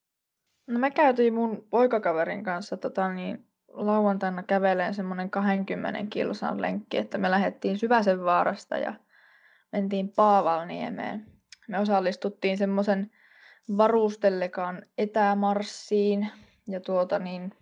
No 0.67 0.79
me 0.79 0.91
käytiin 0.91 1.33
mun 1.33 1.67
poikakaverin 1.69 2.43
kanssa 2.43 2.77
tota 2.77 3.13
niin, 3.13 3.45
lauantaina 3.67 4.43
käveleen 4.43 4.93
semmoinen 4.93 5.29
20 5.29 5.99
kilsan 6.09 6.61
lenkki, 6.61 6.97
että 6.97 7.17
me 7.17 7.31
lähdettiin 7.31 7.77
Syväsen 7.79 8.23
vaarasta 8.23 8.77
ja 8.77 8.93
mentiin 9.71 10.09
Paavalniemeen. 10.15 11.25
Me 11.67 11.79
osallistuttiin 11.79 12.57
semmoisen 12.57 13.11
varustellekaan 13.77 14.85
etämarssiin 14.97 16.29
ja 16.67 16.79
tuota 16.79 17.19
niin, 17.19 17.53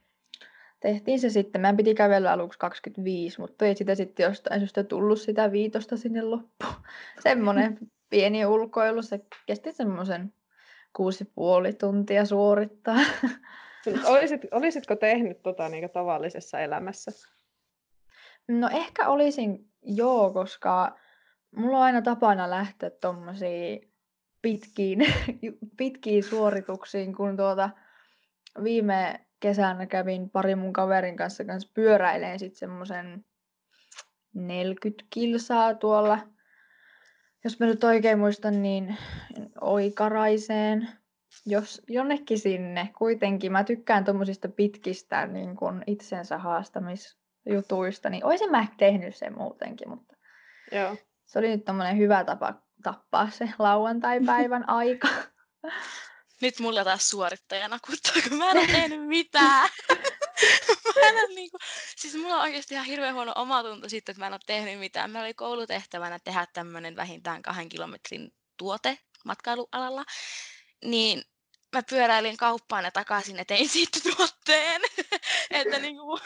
tehtiin 0.80 1.20
se 1.20 1.30
sitten. 1.30 1.62
Meidän 1.62 1.78
piti 1.78 1.96
kävellä 1.96 2.32
aluksi 2.32 2.60
25, 2.60 3.40
mutta 3.40 3.66
ei 3.66 3.76
sitä 3.76 3.96
sitten 3.96 4.24
jostain 4.24 4.60
syystä 4.60 4.84
tullut 4.84 5.22
sitä 5.22 5.52
viitosta 5.52 5.98
sinne 5.98 6.22
loppuun. 6.22 6.74
Semmoinen 7.20 7.78
pieni 8.10 8.46
ulkoilu, 8.46 9.02
se 9.02 9.20
kesti 9.46 9.72
semmoisen 9.72 10.34
kuusi 10.94 11.26
puoli 11.36 11.74
tuntia 11.74 12.26
suorittaa. 12.26 13.00
Olisit, 14.14 14.42
olisitko 14.52 14.96
tehnyt 14.96 15.44
tota 15.44 15.70
niin 15.70 15.90
tavallisessa 15.90 16.60
elämässä? 16.60 17.12
No 18.48 18.70
ehkä 18.72 19.10
olisin 19.10 19.72
joo, 19.82 20.32
koska 20.32 21.00
mulla 21.56 21.78
on 21.78 21.84
aina 21.84 22.02
tapana 22.02 22.50
lähteä 22.50 22.90
tuommoisiin 22.90 23.92
pitkiin, 24.42 25.00
pitkiin 25.78 26.24
suorituksiin, 26.24 27.16
kun 27.16 27.38
tuota 27.38 27.70
viime 28.64 29.26
kesänä 29.40 29.86
kävin 29.86 30.30
pari 30.30 30.56
mun 30.56 30.74
kaverin 30.74 31.16
kanssa, 31.16 31.46
kanssa 31.46 31.72
pyöräileen 31.74 32.40
sitten 32.40 32.60
semmoisen 32.60 33.26
40 34.34 35.04
kilsaa 35.10 35.74
tuolla, 35.74 36.20
jos 37.44 37.60
mä 37.60 37.66
nyt 37.66 37.84
oikein 37.84 38.20
muistan, 38.20 38.62
niin 38.62 38.98
Oikaraiseen, 39.62 40.90
jos 41.46 41.82
jonnekin 41.88 42.40
sinne. 42.40 42.90
Kuitenkin 42.98 43.52
mä 43.52 43.64
tykkään 43.64 44.06
tuommoisista 44.06 44.50
pitkistä 44.50 45.28
niin 45.28 45.56
kun 45.56 45.84
itsensä 45.88 46.38
haastamisjutuista, 46.38 48.10
niin 48.10 48.26
olisin 48.26 48.52
mä 48.52 48.68
tehnyt 48.78 49.16
sen 49.16 49.38
muutenkin, 49.38 49.90
mutta 49.90 50.16
Joo. 50.72 50.96
se 51.26 51.40
oli 51.40 51.50
nyt 51.50 51.66
tommonen 51.66 51.98
hyvä 51.98 52.24
tapa 52.24 52.54
tappaa 52.84 53.30
se 53.30 53.50
lauantai-päivän 53.60 54.70
aika. 54.80 55.08
Nyt 56.42 56.60
mulla 56.60 56.84
taas 56.84 57.10
suorittajana 57.10 57.80
kuttaa, 57.86 58.30
kun 58.30 58.38
mä 58.38 58.52
en 58.52 58.58
ole 58.58 58.68
tehnyt 58.68 59.08
mitään. 59.08 59.70
mä 61.02 61.08
en 61.08 61.16
ole 61.16 61.36
niinku, 61.36 61.58
siis 61.96 62.16
mulla 62.16 62.36
on 62.36 62.42
oikeasti 62.42 62.74
ihan 62.74 62.86
hirveän 62.86 63.16
huono 63.16 63.34
omatunto 63.36 63.90
sitten, 63.90 64.14
että 64.14 64.20
mä 64.20 64.28
en 64.28 64.34
ole 64.34 64.40
tehnyt 64.46 64.80
mitään. 64.80 65.12
Meillä 65.12 65.26
oli 65.26 65.34
koulutehtävänä 65.34 66.20
tehdä 66.20 66.48
tämmöinen 66.54 66.96
vähintään 66.96 67.42
kahden 67.42 67.70
kilometrin 67.70 68.34
tuote 68.58 68.98
matkailualalla. 69.26 70.06
Niin 70.86 71.24
mä 71.76 71.84
pyöräilin 71.84 72.38
kauppaan 72.38 72.86
ja 72.86 72.92
takaisin 72.92 73.38
ja 73.38 73.46
tein 73.46 73.70
siitä 73.70 74.00
tuotteen. 74.04 74.82
että 75.52 75.80
niin 75.80 75.98
kuin, 75.98 76.22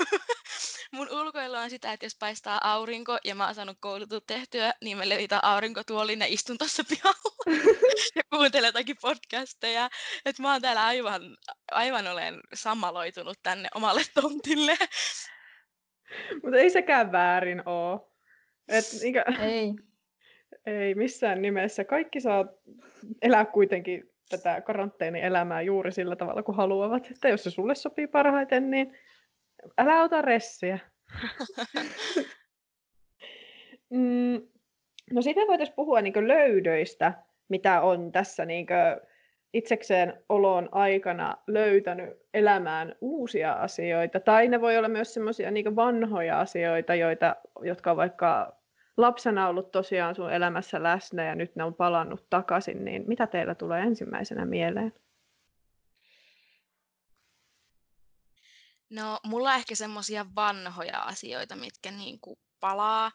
mun 0.95 1.11
ulkoilu 1.11 1.55
on 1.55 1.69
sitä, 1.69 1.93
että 1.93 2.05
jos 2.05 2.17
paistaa 2.19 2.59
aurinko 2.63 3.17
ja 3.23 3.35
mä 3.35 3.45
oon 3.45 3.55
saanut 3.55 3.77
koulutut 3.79 4.25
tehtyä, 4.27 4.73
niin 4.83 4.97
mä 4.97 5.09
levitän 5.09 5.43
aurinkotuolin 5.43 6.19
ja 6.19 6.25
istun 6.29 6.57
tuossa 6.57 6.83
pihalla 6.89 7.35
ja 8.15 8.21
kuuntelen 8.29 8.67
jotakin 8.67 8.95
podcasteja. 9.01 9.89
Että 10.25 10.41
mä 10.41 10.51
oon 10.51 10.61
täällä 10.61 10.85
aivan, 10.85 11.21
aivan 11.71 12.07
olen 12.07 12.39
sammaloitunut 12.53 13.37
tänne 13.43 13.69
omalle 13.75 14.01
tontille. 14.13 14.77
Mutta 16.43 16.57
ei 16.57 16.69
sekään 16.69 17.11
väärin 17.11 17.63
oo. 17.65 18.11
Et, 18.67 18.85
niinkö, 19.01 19.23
Ei. 19.41 19.73
ei 20.85 20.95
missään 20.95 21.41
nimessä. 21.41 21.83
Kaikki 21.83 22.21
saa 22.21 22.45
elää 23.21 23.45
kuitenkin 23.45 24.03
tätä 24.29 24.61
karanteenielämää 24.61 25.61
juuri 25.61 25.91
sillä 25.91 26.15
tavalla, 26.15 26.43
kun 26.43 26.55
haluavat. 26.55 27.11
Että 27.11 27.29
jos 27.29 27.43
se 27.43 27.49
sulle 27.49 27.75
sopii 27.75 28.07
parhaiten, 28.07 28.71
niin 28.71 28.97
älä 29.77 30.03
ota 30.03 30.21
ressiä. 30.21 30.79
mm, 33.89 34.41
no 35.11 35.21
sitten 35.21 35.47
voitaisiin 35.47 35.75
puhua 35.75 36.01
niin 36.01 36.27
löydöistä, 36.27 37.13
mitä 37.49 37.81
on 37.81 38.11
tässä 38.11 38.45
niin 38.45 38.67
itsekseen 39.53 40.23
olon 40.29 40.69
aikana 40.71 41.37
löytänyt 41.47 42.09
elämään 42.33 42.95
uusia 43.01 43.53
asioita. 43.53 44.19
Tai 44.19 44.47
ne 44.47 44.61
voi 44.61 44.77
olla 44.77 44.87
myös 44.87 45.13
semmoisia 45.13 45.51
niin 45.51 45.75
vanhoja 45.75 46.39
asioita, 46.39 46.95
joita, 46.95 47.35
jotka 47.61 47.91
on 47.91 47.97
vaikka 47.97 48.55
lapsena 48.97 49.47
ollut 49.47 49.71
tosiaan 49.71 50.15
sun 50.15 50.33
elämässä 50.33 50.83
läsnä 50.83 51.25
ja 51.25 51.35
nyt 51.35 51.55
ne 51.55 51.63
on 51.63 51.73
palannut 51.73 52.25
takaisin, 52.29 52.85
niin 52.85 53.03
mitä 53.07 53.27
teillä 53.27 53.55
tulee 53.55 53.81
ensimmäisenä 53.81 54.45
mieleen? 54.45 54.93
No, 58.89 59.19
mulla 59.23 59.55
ehkä 59.55 59.75
semmoisia 59.75 60.25
vanhoja 60.35 60.99
asioita, 60.99 61.55
mitkä 61.55 61.91
niin 61.91 62.19
kuin 62.19 62.39
palaa. 62.59 63.11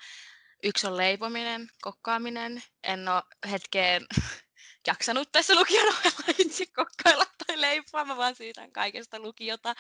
Yksi 0.63 0.87
on 0.87 0.97
leipominen, 0.97 1.69
kokkaaminen. 1.83 2.63
En 2.83 3.09
ole 3.09 3.23
hetkeen 3.51 4.07
jaksanut 4.87 5.33
tässä 5.33 5.55
lukion 5.55 5.89
ohella 5.89 6.35
itse 6.39 6.67
kokkailla 6.67 7.25
tai 7.47 7.61
leipoa, 7.61 8.05
mä 8.05 8.17
vaan 8.17 8.35
siitä 8.35 8.69
kaikesta 8.73 9.19
lukiota. 9.19 9.75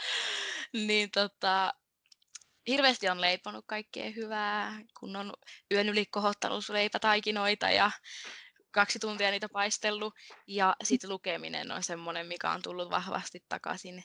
Niin 0.72 1.10
tota, 1.10 1.74
hirveästi 2.66 3.08
on 3.08 3.20
leiponut 3.20 3.64
kaikkea 3.68 4.10
hyvää, 4.10 4.80
kun 5.00 5.16
on 5.16 5.32
yön 5.72 5.88
yli 5.88 6.06
kohottanut 6.06 6.68
leipätaikinoita 6.68 7.70
ja 7.70 7.90
kaksi 8.70 8.98
tuntia 8.98 9.30
niitä 9.30 9.48
paistellut. 9.52 10.14
Ja 10.46 10.76
sitten 10.84 11.10
lukeminen 11.10 11.72
on 11.72 11.82
semmoinen, 11.82 12.26
mikä 12.26 12.50
on 12.50 12.62
tullut 12.62 12.90
vahvasti 12.90 13.44
takaisin. 13.48 14.04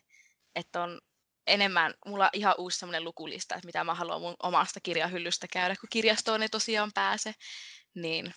Että 0.55 0.83
on 0.83 1.01
enemmän, 1.47 1.93
mulla 2.05 2.23
on 2.23 2.29
ihan 2.33 2.55
uusi 2.57 2.79
semmoinen 2.79 3.03
lukulista, 3.03 3.55
että 3.55 3.65
mitä 3.65 3.83
mä 3.83 3.93
haluan 3.93 4.21
mun 4.21 4.35
omasta 4.43 4.79
kirjahyllystä 4.79 5.47
käydä, 5.53 5.75
kun 5.75 5.89
kirjastoon 5.91 6.41
ei 6.41 6.49
tosiaan 6.49 6.91
pääse. 6.95 7.33
Niin 7.95 8.33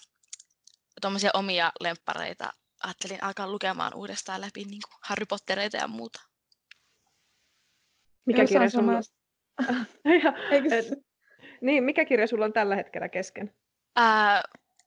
tuommoisia 1.00 1.30
omia 1.34 1.72
lemppareita 1.80 2.52
ajattelin 2.82 3.24
alkaa 3.24 3.50
lukemaan 3.50 3.94
uudestaan 3.94 4.40
läpi 4.40 4.64
niin 4.64 4.82
kuin 4.88 4.98
Harry 5.02 5.26
Pottereita 5.26 5.76
ja 5.76 5.88
muuta. 5.88 6.20
Mikä 8.26 8.46
kirja 8.46 8.70
sulla 8.70 8.92
on? 8.96 9.02
Eikö... 10.52 10.68
niin, 11.60 11.84
mikä 11.84 12.04
kirja 12.04 12.26
sulla 12.26 12.44
on 12.44 12.52
tällä 12.52 12.76
hetkellä 12.76 13.08
kesken? 13.08 13.54
Ää, 13.96 14.42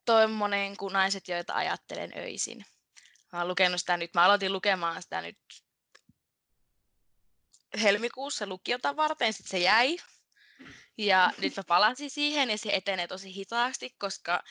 Tuommoinen 0.05 0.77
kuin 0.77 0.93
Naiset, 0.93 1.27
joita 1.27 1.53
ajattelen 1.53 2.11
öisin. 2.17 2.65
Mä 3.33 3.39
oon 3.39 3.47
lukenut 3.47 3.79
sitä 3.79 3.97
nyt, 3.97 4.13
mä 4.13 4.23
aloitin 4.23 4.53
lukemaan 4.53 5.01
sitä 5.01 5.21
nyt 5.21 5.37
helmikuussa 7.81 8.47
lukiota 8.47 8.95
varten, 8.95 9.33
sitten 9.33 9.49
se 9.49 9.65
jäi. 9.65 9.97
Ja 10.97 11.31
nyt 11.41 11.57
mä 11.57 11.63
palasin 11.67 12.09
siihen 12.09 12.49
ja 12.49 12.57
se 12.57 12.69
etenee 12.73 13.07
tosi 13.07 13.35
hitaasti, 13.35 13.89
koska 13.99 14.43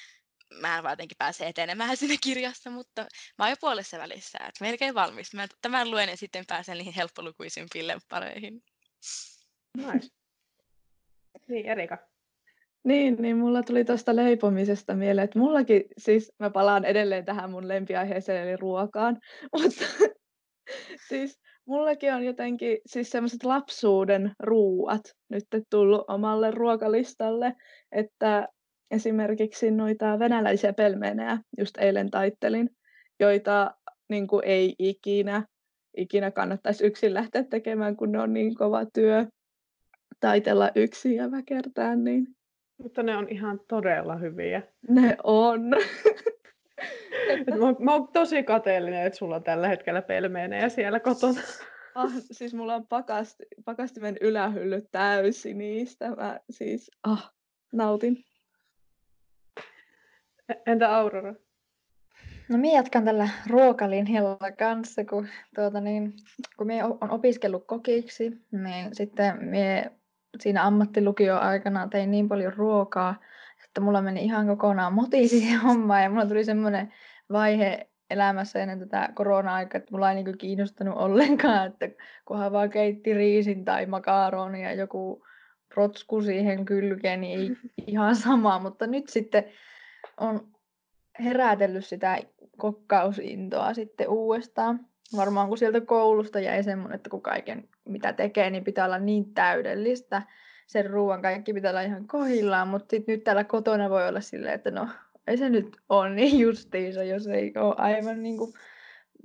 mä 0.61 0.77
en 0.77 0.83
vaan 0.83 0.93
jotenkin 0.93 1.19
pääse 1.19 1.47
etenemään 1.47 1.97
sinne 1.97 2.17
kirjassa, 2.21 2.71
mutta 2.71 3.07
mä 3.39 3.45
oon 3.45 3.50
jo 3.50 3.57
puolessa 3.61 3.99
välissä, 3.99 4.39
että 4.39 4.65
melkein 4.65 4.95
valmis. 4.95 5.35
Mä 5.35 5.47
tämän 5.62 5.91
luen 5.91 6.09
ja 6.09 6.17
sitten 6.17 6.45
pääsen 6.49 6.79
niihin 6.79 6.95
helppolukuisimpiin 6.95 7.87
lemppareihin. 7.87 8.62
Nice. 9.77 10.09
Niin, 11.49 11.67
Erika. 11.67 11.99
Niin, 12.85 13.17
niin 13.23 13.37
mulla 13.37 13.62
tuli 13.62 13.85
tuosta 13.85 14.17
leipomisesta 14.17 14.95
mieleen, 14.95 15.25
että 15.25 15.39
mullakin, 15.39 15.85
siis 15.99 16.33
mä 16.39 16.50
palaan 16.50 16.85
edelleen 16.85 17.25
tähän 17.25 17.50
mun 17.50 17.69
lempiaiheeseen 17.69 18.49
eli 18.49 18.57
ruokaan, 18.57 19.21
mutta 19.62 19.85
siis 21.09 21.41
mullakin 21.71 22.15
on 22.15 22.25
jotenkin 22.25 22.79
siis 22.87 23.11
semmoiset 23.11 23.45
lapsuuden 23.45 24.33
ruuat 24.39 25.03
nyt 25.29 25.45
tullut 25.71 26.05
omalle 26.09 26.50
ruokalistalle, 26.50 27.57
että 27.93 28.49
esimerkiksi 28.91 29.71
noita 29.71 30.19
venäläisiä 30.19 30.73
pelmenejä 30.73 31.39
just 31.59 31.79
eilen 31.79 32.11
taittelin, 32.11 32.71
joita 33.21 33.75
niin 34.09 34.27
kuin 34.27 34.43
ei 34.45 34.75
ikinä, 34.79 35.47
ikinä 35.97 36.31
kannattaisi 36.31 36.87
yksin 36.87 37.15
lähteä 37.15 37.45
tekemään, 37.45 37.97
kun 37.97 38.12
ne 38.12 38.21
on 38.21 38.33
niin 38.33 38.55
kova 38.55 38.87
työ 38.95 39.27
taitella 40.21 40.71
yksin 40.75 41.17
ja 41.17 41.31
väkertää. 41.31 41.97
Niin... 41.97 42.27
Mutta 42.79 43.03
ne 43.03 43.17
on 43.17 43.29
ihan 43.29 43.61
todella 43.69 44.17
hyviä. 44.17 44.62
Ne 44.89 45.17
on. 45.25 45.62
mä, 47.59 47.75
mä 47.79 47.93
oon 47.93 48.09
tosi 48.09 48.43
kateellinen, 48.43 49.07
että 49.07 49.19
sulla 49.19 49.37
on 49.37 49.43
tällä 49.43 49.69
hetkellä 49.69 50.03
pelmeenejä 50.03 50.69
siellä 50.69 51.01
kotona. 51.01 51.41
Ah, 51.95 52.13
siis 52.31 52.55
mulla 52.55 52.75
on 52.75 52.87
pakasti, 52.87 53.45
pakastimen 53.65 54.17
ylähylly 54.21 54.89
täysi 54.93 55.55
niistä. 55.55 56.11
Mä 56.11 56.41
siis, 56.51 56.91
ah, 57.03 57.33
nautin. 57.73 58.25
Entä 60.67 60.97
Aurora? 60.97 61.35
No 62.49 62.59
minä 62.59 62.75
jatkan 62.75 63.05
tällä 63.05 63.29
ruokalinjalla 63.47 64.53
kanssa, 64.59 65.05
kun, 65.05 65.29
tuota 65.55 65.81
niin, 65.81 66.13
kun 66.57 66.67
minä 66.67 66.87
olen 66.87 67.11
opiskellut 67.11 67.67
kokiksi, 67.67 68.33
niin 68.53 68.95
sitten 68.95 69.45
minä 69.45 69.91
siinä 70.41 70.65
ammattilukio 70.67 71.39
aikana 71.39 71.89
tein 71.89 72.11
niin 72.11 72.29
paljon 72.29 72.53
ruokaa, 72.53 73.15
että 73.71 73.81
mulla 73.81 74.03
meni 74.03 74.25
ihan 74.25 74.47
kokonaan 74.47 74.93
moti 74.93 75.29
siihen 75.29 75.61
hommaan 75.67 76.03
ja 76.03 76.11
mulla 76.11 76.27
tuli 76.27 76.45
semmoinen 76.45 76.93
vaihe 77.33 77.91
elämässä 78.11 78.59
ennen 78.59 78.79
tätä 78.79 79.09
korona-aikaa, 79.15 79.79
että 79.79 79.93
mulla 79.93 80.12
ei 80.12 80.23
niin 80.23 80.39
kiinnostanut 80.39 80.97
ollenkaan, 80.97 81.67
että 81.67 81.89
kunhan 82.25 82.53
vaan 82.53 82.71
keitti 82.71 83.15
riisin 83.15 83.65
tai 83.65 83.87
makaronia 83.87 84.69
ja 84.69 84.75
joku 84.75 85.25
protsku 85.75 86.23
siihen 86.23 86.65
kylkeen, 86.65 87.21
niin 87.21 87.41
ei 87.41 87.57
ihan 87.93 88.17
sama, 88.17 88.59
mutta 88.59 88.87
nyt 88.87 89.09
sitten 89.09 89.45
on 90.17 90.49
herätellyt 91.25 91.87
sitä 91.87 92.19
kokkausintoa 92.59 93.75
sitten 93.75 94.09
uudestaan. 94.09 94.81
Varmaan 95.17 95.49
kun 95.49 95.59
sieltä 95.59 95.81
koulusta 95.81 96.41
jäi 96.41 96.62
semmoinen, 96.62 96.97
että 96.97 97.11
kun 97.11 97.23
kaiken 97.23 97.69
mitä 97.85 98.12
tekee, 98.12 98.50
niin 98.50 98.65
pitää 98.65 98.85
olla 98.85 98.99
niin 98.99 99.35
täydellistä. 99.35 100.23
Sen 100.71 100.91
ruoan 100.91 101.23
kaikki 101.23 101.53
pitää 101.53 101.71
olla 101.71 101.81
ihan 101.81 102.07
kohillaan, 102.07 102.69
mutta 102.69 102.91
sit 102.91 103.07
nyt 103.07 103.25
täällä 103.25 103.45
kotona 103.45 103.91
voi 103.91 104.09
olla 104.09 104.21
silleen, 104.21 104.55
että 104.55 104.71
no 104.71 104.89
ei 105.27 105.37
se 105.37 105.50
nyt 105.50 105.77
ole 105.89 106.11
niin 106.15 106.39
justiinsa, 106.39 107.03
jos 107.03 107.27
ei 107.27 107.53
ole 107.57 107.75
aivan 107.79 108.23
niin 108.23 108.39
kuin 108.39 108.53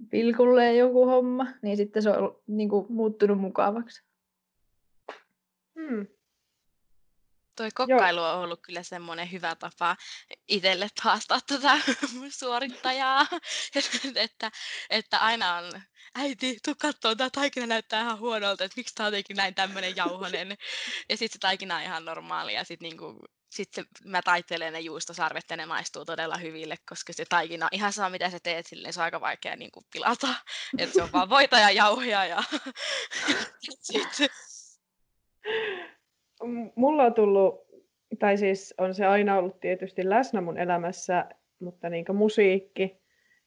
pilkulleen 0.09 0.77
joku 0.77 1.05
homma, 1.05 1.47
niin 1.61 1.77
sitten 1.77 2.03
se 2.03 2.09
on 2.09 2.41
niin 2.47 2.69
kuin 2.69 2.85
muuttunut 2.89 3.39
mukavaksi. 3.39 4.03
Hmm. 5.79 6.07
Toi 7.55 7.71
kokkailu 7.71 8.19
Joo. 8.19 8.33
on 8.33 8.39
ollut 8.39 8.59
kyllä 8.61 8.83
semmoinen 8.83 9.31
hyvä 9.31 9.55
tapa 9.55 9.95
itselle 10.47 10.87
haastaa 11.01 11.39
tätä 11.47 11.77
suorittajaa, 12.39 13.27
että, 14.15 14.51
että 14.89 15.19
aina 15.19 15.55
on 15.55 15.81
äiti, 16.15 16.57
tuu 16.65 16.75
katsoa, 16.81 17.15
tämä 17.15 17.29
taikina 17.29 17.65
näyttää 17.65 18.01
ihan 18.01 18.19
huonolta, 18.19 18.63
että 18.63 18.77
miksi 18.77 18.95
tämä 18.95 19.07
on 19.07 19.13
jotenkin 19.13 19.37
näin 19.37 19.55
tämmöinen 19.55 19.95
jauhonen. 19.95 20.57
Ja 21.09 21.17
sitten 21.17 21.33
se 21.33 21.39
taikina 21.39 21.75
on 21.75 21.81
ihan 21.81 22.05
normaali 22.05 22.53
ja 22.53 22.63
sitten 22.63 22.85
niinku, 22.85 23.25
sit 23.49 23.73
se, 23.73 23.83
mä 24.05 24.21
taittelen 24.21 24.73
ne 24.73 24.79
juustosarvet 24.79 25.45
ja 25.49 25.57
ne 25.57 25.65
maistuu 25.65 26.05
todella 26.05 26.37
hyville, 26.37 26.77
koska 26.89 27.13
se 27.13 27.25
taikina, 27.25 27.67
ihan 27.71 27.93
saa 27.93 28.09
mitä 28.09 28.29
sä 28.29 28.39
teet, 28.39 28.67
silleen 28.67 28.93
se 28.93 28.99
on 28.99 29.03
aika 29.03 29.21
vaikea 29.21 29.55
niinku 29.55 29.85
pilata. 29.91 30.35
Että 30.77 30.93
se 30.93 31.03
on 31.03 31.11
vaan 31.11 31.29
voita 31.29 31.59
ja 31.59 31.71
jauhoja 31.71 32.25
ja 32.25 32.43
sitten 33.81 34.29
mulla 36.75 37.03
on 37.03 37.13
tullut, 37.13 37.65
tai 38.19 38.37
siis 38.37 38.73
on 38.77 38.93
se 38.93 39.05
aina 39.05 39.37
ollut 39.37 39.59
tietysti 39.59 40.09
läsnä 40.09 40.41
mun 40.41 40.57
elämässä, 40.57 41.25
mutta 41.59 41.89
niin 41.89 42.05
musiikki, 42.13 42.97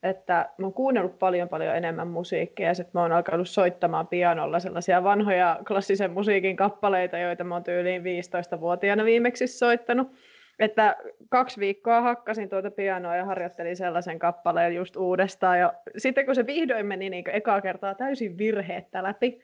että 0.03 0.49
mä 0.59 0.67
oon 0.67 0.75
kuunnellut 0.75 1.19
paljon 1.19 1.49
paljon 1.49 1.77
enemmän 1.77 2.09
musiikkia 2.09 2.67
ja 2.67 2.75
sitten 2.75 2.91
mä 2.95 3.03
oon 3.03 3.13
alkanut 3.13 3.49
soittamaan 3.49 4.09
pianolla 4.09 4.61
sellaisia 4.61 5.05
vanhoja 5.05 5.59
klassisen 5.67 6.11
musiikin 6.11 6.57
kappaleita, 6.57 7.19
joita 7.19 7.45
mä 7.45 7.55
oon 7.55 7.65
tyyliin 7.65 8.03
15-vuotiaana 8.03 9.05
viimeksi 9.05 9.47
soittanut. 9.47 10.13
Että 10.59 10.97
kaksi 11.29 11.61
viikkoa 11.61 12.01
hakkasin 12.01 12.49
tuota 12.49 12.71
pianoa 12.71 13.17
ja 13.17 13.25
harjoittelin 13.25 13.77
sellaisen 13.77 14.19
kappaleen 14.19 14.75
just 14.75 14.97
uudestaan. 14.97 15.59
Ja 15.59 15.75
sitten 15.97 16.27
kun 16.27 16.35
se 16.35 16.47
vihdoin 16.47 16.87
meni 16.87 17.11
niin 17.11 17.31
ekaa 17.31 17.61
kertaa 17.61 17.95
täysin 17.95 18.39
virheettä 18.39 19.03
läpi, 19.03 19.41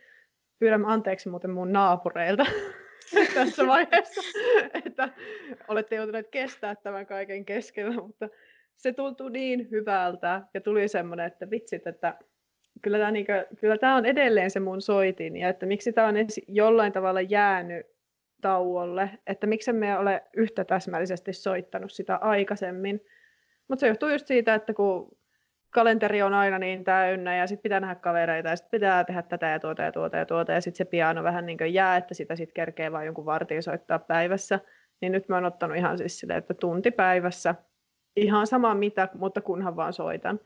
pyydän 0.59 0.85
anteeksi 0.85 1.29
muuten 1.29 1.51
mun 1.51 1.73
naapureilta. 1.73 2.47
tässä 3.35 3.67
vaiheessa, 3.67 4.21
että 4.87 5.09
olette 5.69 5.97
joutuneet 5.97 6.29
kestää 6.29 6.75
tämän 6.75 7.07
kaiken 7.07 7.45
keskellä, 7.45 7.95
mutta 7.95 8.29
se 8.77 8.93
tuntui 8.93 9.31
niin 9.31 9.71
hyvältä 9.71 10.43
ja 10.55 10.61
tuli 10.61 10.89
semmoinen, 10.89 11.27
että 11.27 11.51
vitsit, 11.51 11.87
että 11.87 12.19
kyllä 12.83 12.99
tämä, 12.99 13.11
niin 13.11 13.27
kuin, 13.27 13.59
kyllä 13.61 13.79
tämä 13.79 13.97
on 13.97 14.07
edelleen 14.07 14.51
se 14.51 14.61
mun 14.61 14.83
soitin 14.83 15.37
ja 15.37 15.49
että 15.49 15.67
miksi 15.67 15.93
tämä 15.93 16.09
on 16.09 16.15
jollain 16.49 16.93
tavalla 16.93 17.21
jäänyt 17.21 17.87
tauolle, 18.41 19.11
että 19.27 19.47
miksi 19.47 19.73
me 19.73 19.99
ole 19.99 20.23
yhtä 20.37 20.65
täsmällisesti 20.65 21.33
soittanut 21.33 21.93
sitä 21.93 22.17
aikaisemmin. 22.17 23.01
Mutta 23.69 23.81
se 23.81 23.89
johtuu 23.89 24.09
just 24.09 24.27
siitä, 24.27 24.55
että 24.55 24.75
kun 24.75 25.17
kalenteri 25.75 26.23
on 26.23 26.35
aina 26.35 26.59
niin 26.59 26.85
täynnä 26.85 27.37
ja 27.37 27.47
sitten 27.47 27.63
pitää 27.63 27.81
nähdä 27.81 27.95
kavereita 27.95 28.49
ja 28.49 28.57
sitten 28.57 28.71
pitää 28.71 29.05
tehdä 29.05 29.23
tätä 29.23 29.47
ja 29.47 29.61
tuota 29.61 29.83
ja 29.83 29.93
tuota 29.93 30.17
ja 30.17 30.27
tuota 30.27 30.53
ja 30.53 30.61
sitten 30.61 30.79
se 30.79 30.85
piano 30.85 31.23
vähän 31.23 31.47
niin 31.47 31.59
kuin 31.59 31.75
jää, 31.75 31.97
että 31.97 32.15
sitä 32.15 32.37
sitten 32.37 32.55
kerkee 32.55 32.93
vain 32.93 33.07
jonkun 33.07 33.27
vartin 33.27 33.63
soittaa 33.63 33.99
päivässä. 33.99 34.61
Niin 35.01 35.13
nyt 35.13 35.29
mä 35.29 35.35
oon 35.35 35.45
ottanut 35.45 35.77
ihan 35.77 35.99
siis 35.99 36.19
silleen, 36.19 36.39
että 36.39 36.55
tunti 36.55 36.91
päivässä, 36.91 37.55
ihan 38.17 38.47
sama 38.47 38.75
mitä, 38.75 39.09
mutta 39.15 39.41
kunhan 39.41 39.77
vaan 39.77 39.93
soitan. 39.93 40.41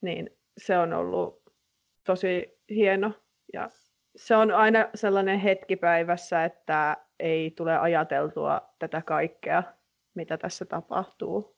Niin 0.00 0.30
se 0.58 0.78
on 0.78 0.92
ollut 0.92 1.42
tosi 2.04 2.58
hieno 2.70 3.12
ja 3.52 3.68
se 4.16 4.36
on 4.36 4.50
aina 4.52 4.88
sellainen 4.94 5.38
hetki 5.38 5.76
päivässä, 5.76 6.44
että 6.44 6.96
ei 7.20 7.50
tule 7.50 7.78
ajateltua 7.78 8.74
tätä 8.78 9.02
kaikkea, 9.02 9.62
mitä 10.14 10.38
tässä 10.38 10.64
tapahtuu 10.64 11.55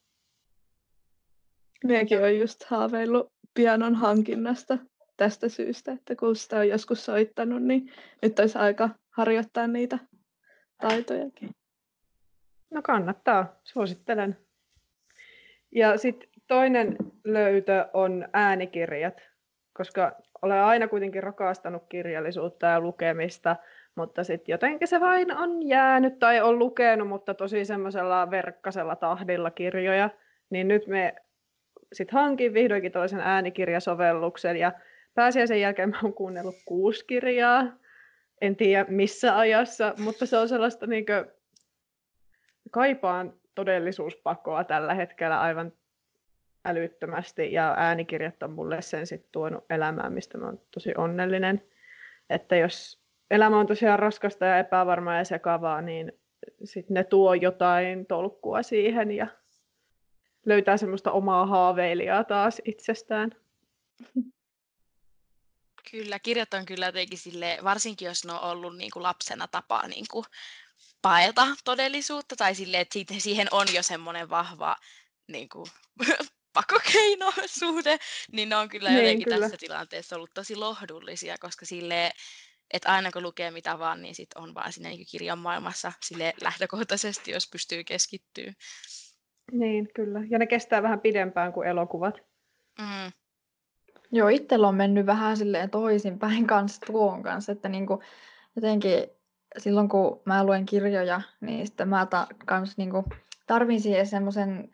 Minäkin 1.84 2.18
olen 2.18 2.38
just 2.38 2.64
haaveillut 2.64 3.32
pianon 3.54 3.94
hankinnasta 3.94 4.78
tästä 5.16 5.48
syystä, 5.48 5.92
että 5.92 6.16
kun 6.16 6.36
sitä 6.36 6.58
on 6.58 6.68
joskus 6.68 7.04
soittanut, 7.04 7.62
niin 7.62 7.92
nyt 8.22 8.38
olisi 8.38 8.58
aika 8.58 8.90
harjoittaa 9.10 9.66
niitä 9.66 9.98
taitojakin. 10.80 11.50
No 12.70 12.82
kannattaa, 12.82 13.60
suosittelen. 13.64 14.36
Ja 15.74 15.98
sitten 15.98 16.28
toinen 16.46 16.96
löytö 17.24 17.88
on 17.92 18.28
äänikirjat, 18.32 19.28
koska 19.72 20.12
olen 20.42 20.62
aina 20.62 20.88
kuitenkin 20.88 21.22
rakastanut 21.22 21.82
kirjallisuutta 21.88 22.66
ja 22.66 22.80
lukemista, 22.80 23.56
mutta 23.94 24.24
sitten 24.24 24.52
jotenkin 24.52 24.88
se 24.88 25.00
vain 25.00 25.36
on 25.36 25.68
jäänyt 25.68 26.18
tai 26.18 26.40
on 26.40 26.58
lukenut, 26.58 27.08
mutta 27.08 27.34
tosi 27.34 27.64
semmoisella 27.64 28.30
verkkasella 28.30 28.96
tahdilla 28.96 29.50
kirjoja. 29.50 30.10
Niin 30.50 30.68
nyt 30.68 30.86
me 30.86 31.14
sitten 31.92 32.18
hankin 32.18 32.54
vihdoinkin 32.54 32.92
toisen 32.92 33.20
äänikirjasovelluksen 33.20 34.56
ja 34.56 34.72
pääsiäisen 35.14 35.60
jälkeen 35.60 35.88
mä 35.88 36.00
oon 36.02 36.14
kuunnellut 36.14 36.56
kuusi 36.64 37.04
kirjaa. 37.06 37.64
En 38.40 38.56
tiedä 38.56 38.86
missä 38.88 39.38
ajassa, 39.38 39.94
mutta 39.98 40.26
se 40.26 40.36
on 40.36 40.48
sellaista 40.48 40.86
niin 40.86 41.06
kuin, 41.06 41.24
kaipaan 42.70 43.34
todellisuuspakoa 43.54 44.64
tällä 44.64 44.94
hetkellä 44.94 45.40
aivan 45.40 45.72
älyttömästi 46.64 47.52
ja 47.52 47.74
äänikirjat 47.78 48.42
on 48.42 48.52
mulle 48.52 48.82
sen 48.82 49.06
sitten 49.06 49.32
tuonut 49.32 49.64
elämään, 49.70 50.12
mistä 50.12 50.38
mä 50.38 50.46
oon 50.46 50.60
tosi 50.70 50.92
onnellinen. 50.96 51.62
Että 52.30 52.56
jos 52.56 53.02
elämä 53.30 53.58
on 53.58 53.66
tosiaan 53.66 53.98
raskasta 53.98 54.44
ja 54.44 54.58
epävarmaa 54.58 55.18
ja 55.18 55.24
sekavaa, 55.24 55.82
niin 55.82 56.12
sitten 56.64 56.94
ne 56.94 57.04
tuo 57.04 57.34
jotain 57.34 58.06
tolkkua 58.06 58.62
siihen 58.62 59.10
ja 59.10 59.26
löytää 60.48 60.76
semmoista 60.76 61.12
omaa 61.12 61.46
haaveilijaa 61.46 62.24
taas 62.24 62.62
itsestään. 62.64 63.30
Kyllä, 65.90 66.18
kirjat 66.18 66.54
on 66.54 66.66
kyllä 66.66 66.86
jotenkin 66.86 67.18
sille, 67.18 67.58
varsinkin 67.64 68.06
jos 68.06 68.24
ne 68.24 68.32
on 68.32 68.40
ollut 68.40 68.76
niin 68.76 68.90
kuin 68.90 69.02
lapsena 69.02 69.48
tapaa 69.48 69.88
niin 69.88 70.04
kuin 70.10 70.24
paeta 71.02 71.46
todellisuutta, 71.64 72.36
tai 72.36 72.54
sille, 72.54 72.80
että 72.80 72.98
siihen 73.18 73.48
on 73.50 73.66
jo 73.74 73.82
semmoinen 73.82 74.30
vahva 74.30 74.76
niin 75.28 75.48
kuin, 75.48 75.66
pakokeinosuhde, 76.52 77.98
niin 78.32 78.48
ne 78.48 78.56
on 78.56 78.68
kyllä 78.68 78.88
niin, 78.88 78.98
jotenkin 78.98 79.24
kyllä. 79.24 79.40
tässä 79.40 79.56
tilanteessa 79.56 80.16
ollut 80.16 80.34
tosi 80.34 80.56
lohdullisia, 80.56 81.38
koska 81.38 81.66
sille 81.66 82.12
että 82.70 82.92
aina 82.92 83.12
kun 83.12 83.22
lukee 83.22 83.50
mitä 83.50 83.78
vaan, 83.78 84.02
niin 84.02 84.14
sit 84.14 84.32
on 84.34 84.54
vaan 84.54 84.72
siinä 84.72 84.88
niin 84.88 85.06
kirjan 85.10 85.38
maailmassa 85.38 85.92
sille 86.02 86.34
lähtökohtaisesti, 86.40 87.30
jos 87.30 87.48
pystyy 87.50 87.84
keskittyä. 87.84 88.52
Niin, 89.52 89.88
kyllä. 89.94 90.22
Ja 90.30 90.38
ne 90.38 90.46
kestää 90.46 90.82
vähän 90.82 91.00
pidempään 91.00 91.52
kuin 91.52 91.68
elokuvat. 91.68 92.22
Mm. 92.78 93.12
Joo, 94.12 94.28
itsellä 94.28 94.68
on 94.68 94.74
mennyt 94.74 95.06
vähän 95.06 95.36
silleen 95.36 95.70
toisinpäin 95.70 96.46
kanssa 96.54 96.86
tuon 96.86 97.22
kanssa, 97.22 97.52
että 97.52 97.68
niinku, 97.68 98.02
jotenkin 98.56 99.04
silloin 99.58 99.88
kun 99.88 100.22
mä 100.24 100.44
luen 100.44 100.66
kirjoja, 100.66 101.20
niin 101.40 101.66
sitten 101.66 101.88
mä 101.88 102.06
ta- 102.06 102.26
kans 102.46 102.78
niinku 102.78 103.04
tarvin 103.46 103.80
siihen 103.80 104.06
semmoisen 104.06 104.70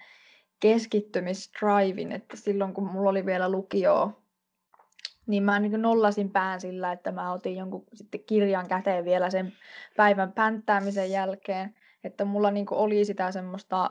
keskittymisdrivein, 0.61 2.13
että 2.13 2.37
silloin 2.37 2.75
kun 2.75 2.93
mulla 2.93 3.11
oli 3.11 3.27
vielä 3.27 3.49
lukio, 3.49 4.23
niin 5.27 5.43
mä 5.43 5.61
niin 5.61 5.83
nollasin 5.83 6.31
pään 6.31 6.61
sillä, 6.61 6.93
että 6.93 7.13
mä 7.13 7.33
otin 7.33 7.57
jonkun 7.57 7.85
sitten 7.95 8.25
kirjan 8.27 8.69
käteen 8.69 9.05
vielä 9.05 9.31
sen 9.31 9.53
päivän 9.97 10.33
pänttäämisen 10.33 11.11
jälkeen, 11.11 11.75
että 12.05 12.25
mulla 12.25 12.51
niin 12.51 12.67
oli 12.71 13.05
sitä 13.05 13.33
semmoista 13.33 13.91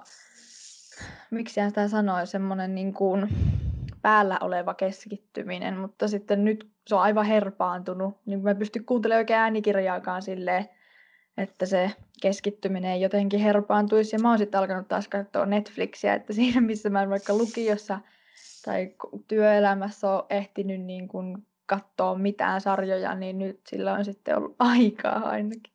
miksi 1.32 1.62
sitä 1.68 1.88
sanoi, 1.88 2.28
semmoinen 2.28 2.76
niin 2.76 2.94
kuin 2.94 3.30
päällä 4.02 4.38
oleva 4.42 4.74
keskittyminen, 4.74 5.78
mutta 5.78 6.08
sitten 6.08 6.46
nyt 6.46 6.70
se 6.88 6.96
on 6.96 7.02
aivan 7.02 7.26
herpaantunut, 7.26 8.18
niin 8.26 8.44
mä 8.44 8.56
pystyn 8.56 8.86
kuuntelemaan 8.86 9.20
oikein 9.20 9.40
äänikirjaakaan 9.40 10.22
silleen, 10.22 10.70
että 11.38 11.66
se 11.66 11.92
keskittyminen 12.22 13.02
jotenkin 13.02 13.40
herpaantuisi. 13.40 14.16
Ja 14.16 14.20
mä 14.20 14.30
oon 14.30 14.38
sitten 14.38 14.60
alkanut 14.60 14.88
taas 14.88 15.08
katsoa 15.08 15.46
Netflixiä, 15.46 16.14
että 16.14 16.34
siinä 16.34 16.62
missä 16.62 16.90
mä 16.90 17.04
en 17.04 17.10
vaikka 17.10 17.34
lukiossa 17.34 18.00
tai 18.66 18.96
työelämässä 19.28 20.12
ole 20.12 20.26
ehtinyt 20.30 20.82
niin 20.82 21.08
kuin 21.08 21.48
katsoa 21.66 22.16
mitään 22.16 22.62
sarjoja, 22.62 23.16
niin 23.16 23.40
nyt 23.40 23.60
sillä 23.68 23.94
on 23.94 24.06
sitten 24.06 24.38
ollut 24.38 24.56
aikaa 24.76 25.30
ainakin. 25.30 25.73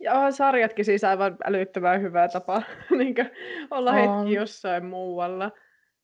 Ja 0.00 0.30
sarjatkin 0.30 0.84
siis 0.84 1.04
aivan 1.04 1.36
älyttömän 1.44 2.02
hyvä 2.02 2.28
tapa 2.28 2.62
niin 2.98 3.14
olla 3.70 3.90
on. 3.90 3.96
hetki 3.96 4.34
jossain 4.34 4.84
muualla. 4.84 5.50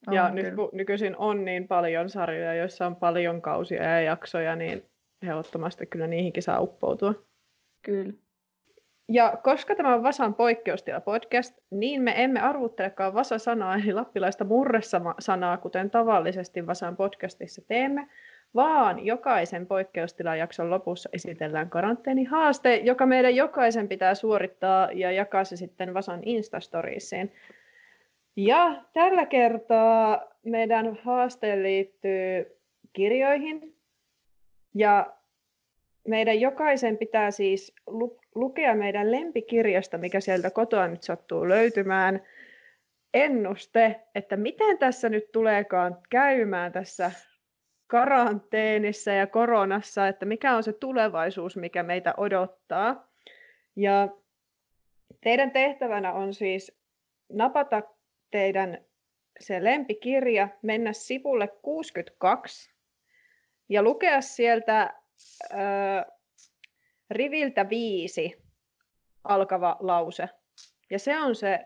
On, 0.07 0.13
ja 0.13 0.25
On 0.25 0.35
nyt 0.35 0.55
kun 0.55 0.69
nykyisin 0.73 1.17
on 1.17 1.45
niin 1.45 1.67
paljon 1.67 2.09
sarjoja, 2.09 2.53
joissa 2.53 2.85
on 2.85 2.95
paljon 2.95 3.41
kausia 3.41 3.83
ja 3.83 4.01
jaksoja, 4.01 4.55
niin 4.55 4.85
ehdottomasti 5.21 5.85
kyllä 5.85 6.07
niihinkin 6.07 6.43
saa 6.43 6.61
uppoutua. 6.61 7.13
Kyllä. 7.81 8.13
Ja 9.09 9.37
koska 9.43 9.75
tämä 9.75 9.95
on 9.95 10.03
Vasan 10.03 10.33
poikkeustila 10.33 11.01
podcast, 11.01 11.57
niin 11.69 12.01
me 12.01 12.23
emme 12.23 12.39
arvuttelekaan 12.39 13.13
Vasa-sanaa 13.13 13.75
eli 13.75 13.93
lappilaista 13.93 14.43
murresanaa, 14.45 15.57
kuten 15.61 15.89
tavallisesti 15.91 16.67
Vasan 16.67 16.95
podcastissa 16.95 17.61
teemme, 17.67 18.07
vaan 18.55 19.05
jokaisen 19.05 19.65
poikkeustilajakson 19.67 20.69
lopussa 20.69 21.09
esitellään 21.13 21.69
karanteenihaaste, 21.69 22.75
joka 22.75 23.05
meidän 23.05 23.35
jokaisen 23.35 23.87
pitää 23.87 24.15
suorittaa 24.15 24.89
ja 24.91 25.11
jakaa 25.11 25.43
se 25.43 25.55
sitten 25.55 25.93
Vasan 25.93 26.19
Instastoriesiin. 26.23 27.31
Ja 28.35 28.83
tällä 28.93 29.25
kertaa 29.25 30.27
meidän 30.43 30.99
haaste 31.03 31.63
liittyy 31.63 32.57
kirjoihin. 32.93 33.75
Ja 34.75 35.13
meidän 36.07 36.41
jokaisen 36.41 36.97
pitää 36.97 37.31
siis 37.31 37.75
lu- 37.87 38.19
lukea 38.35 38.75
meidän 38.75 39.11
lempikirjasta, 39.11 39.97
mikä 39.97 40.19
sieltä 40.19 40.49
kotoa 40.49 40.87
nyt 40.87 41.03
sattuu 41.03 41.49
löytymään. 41.49 42.21
Ennuste, 43.13 43.99
että 44.15 44.37
miten 44.37 44.77
tässä 44.77 45.09
nyt 45.09 45.31
tuleekaan 45.31 45.97
käymään 46.09 46.71
tässä 46.71 47.11
karanteenissa 47.93 49.11
ja 49.11 49.27
koronassa, 49.27 50.07
että 50.07 50.25
mikä 50.25 50.55
on 50.55 50.63
se 50.63 50.73
tulevaisuus, 50.73 51.57
mikä 51.57 51.83
meitä 51.83 52.13
odottaa. 52.17 53.07
Ja 53.75 54.07
teidän 55.21 55.51
tehtävänä 55.51 56.13
on 56.13 56.33
siis 56.33 56.77
napata 57.29 57.81
teidän 58.31 58.77
se 59.39 59.63
lempikirja, 59.63 60.47
mennä 60.61 60.93
sivulle 60.93 61.47
62 61.47 62.73
ja 63.69 63.83
lukea 63.83 64.21
sieltä 64.21 64.93
ö, 65.51 65.55
riviltä 67.09 67.69
viisi 67.69 68.43
alkava 69.23 69.77
lause. 69.79 70.29
Ja 70.89 70.99
se 70.99 71.19
on 71.19 71.35
se 71.35 71.59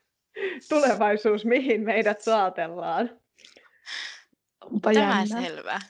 tulevaisuus, 0.68 1.44
mihin 1.44 1.80
meidät 1.80 2.20
saatellaan. 2.20 3.20
Onpa 4.64 4.92
Tämä 4.92 5.24
jännä. 5.28 5.46
selvä. 5.46 5.80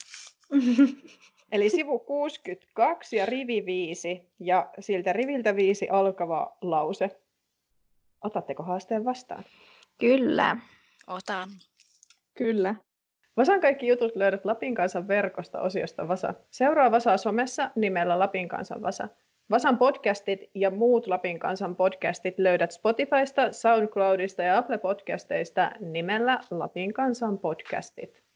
Eli 1.52 1.70
sivu 1.70 1.98
62 1.98 3.16
ja 3.16 3.26
rivi 3.26 3.66
5 3.66 4.28
ja 4.40 4.70
siltä 4.80 5.12
riviltä 5.12 5.56
5 5.56 5.88
alkava 5.88 6.56
lause. 6.62 7.10
Otatteko 8.24 8.62
haasteen 8.62 9.04
vastaan? 9.04 9.44
Kyllä. 9.98 10.56
Otan. 11.06 11.48
Kyllä. 12.34 12.74
Vasan 13.36 13.60
kaikki 13.60 13.86
jutut 13.86 14.16
löydät 14.16 14.44
Lapin 14.44 14.74
kansan 14.74 15.08
verkosta 15.08 15.60
osiosta 15.60 16.08
Vasa. 16.08 16.34
Seuraa 16.50 16.90
Vasaa 16.90 17.16
somessa 17.16 17.70
nimellä 17.74 18.18
Lapin 18.18 18.48
kansan 18.48 18.82
Vasa. 18.82 19.08
Vasan 19.50 19.78
podcastit 19.78 20.40
ja 20.54 20.70
muut 20.70 21.06
Lapin 21.06 21.38
kansan 21.38 21.76
podcastit 21.76 22.38
löydät 22.38 22.72
Spotifysta, 22.72 23.52
SoundCloudista 23.52 24.42
ja 24.42 24.58
Apple 24.58 24.78
Podcasteista 24.78 25.72
nimellä 25.80 26.40
Lapin 26.50 26.92
kansan 26.92 27.38
podcastit. 27.38 28.27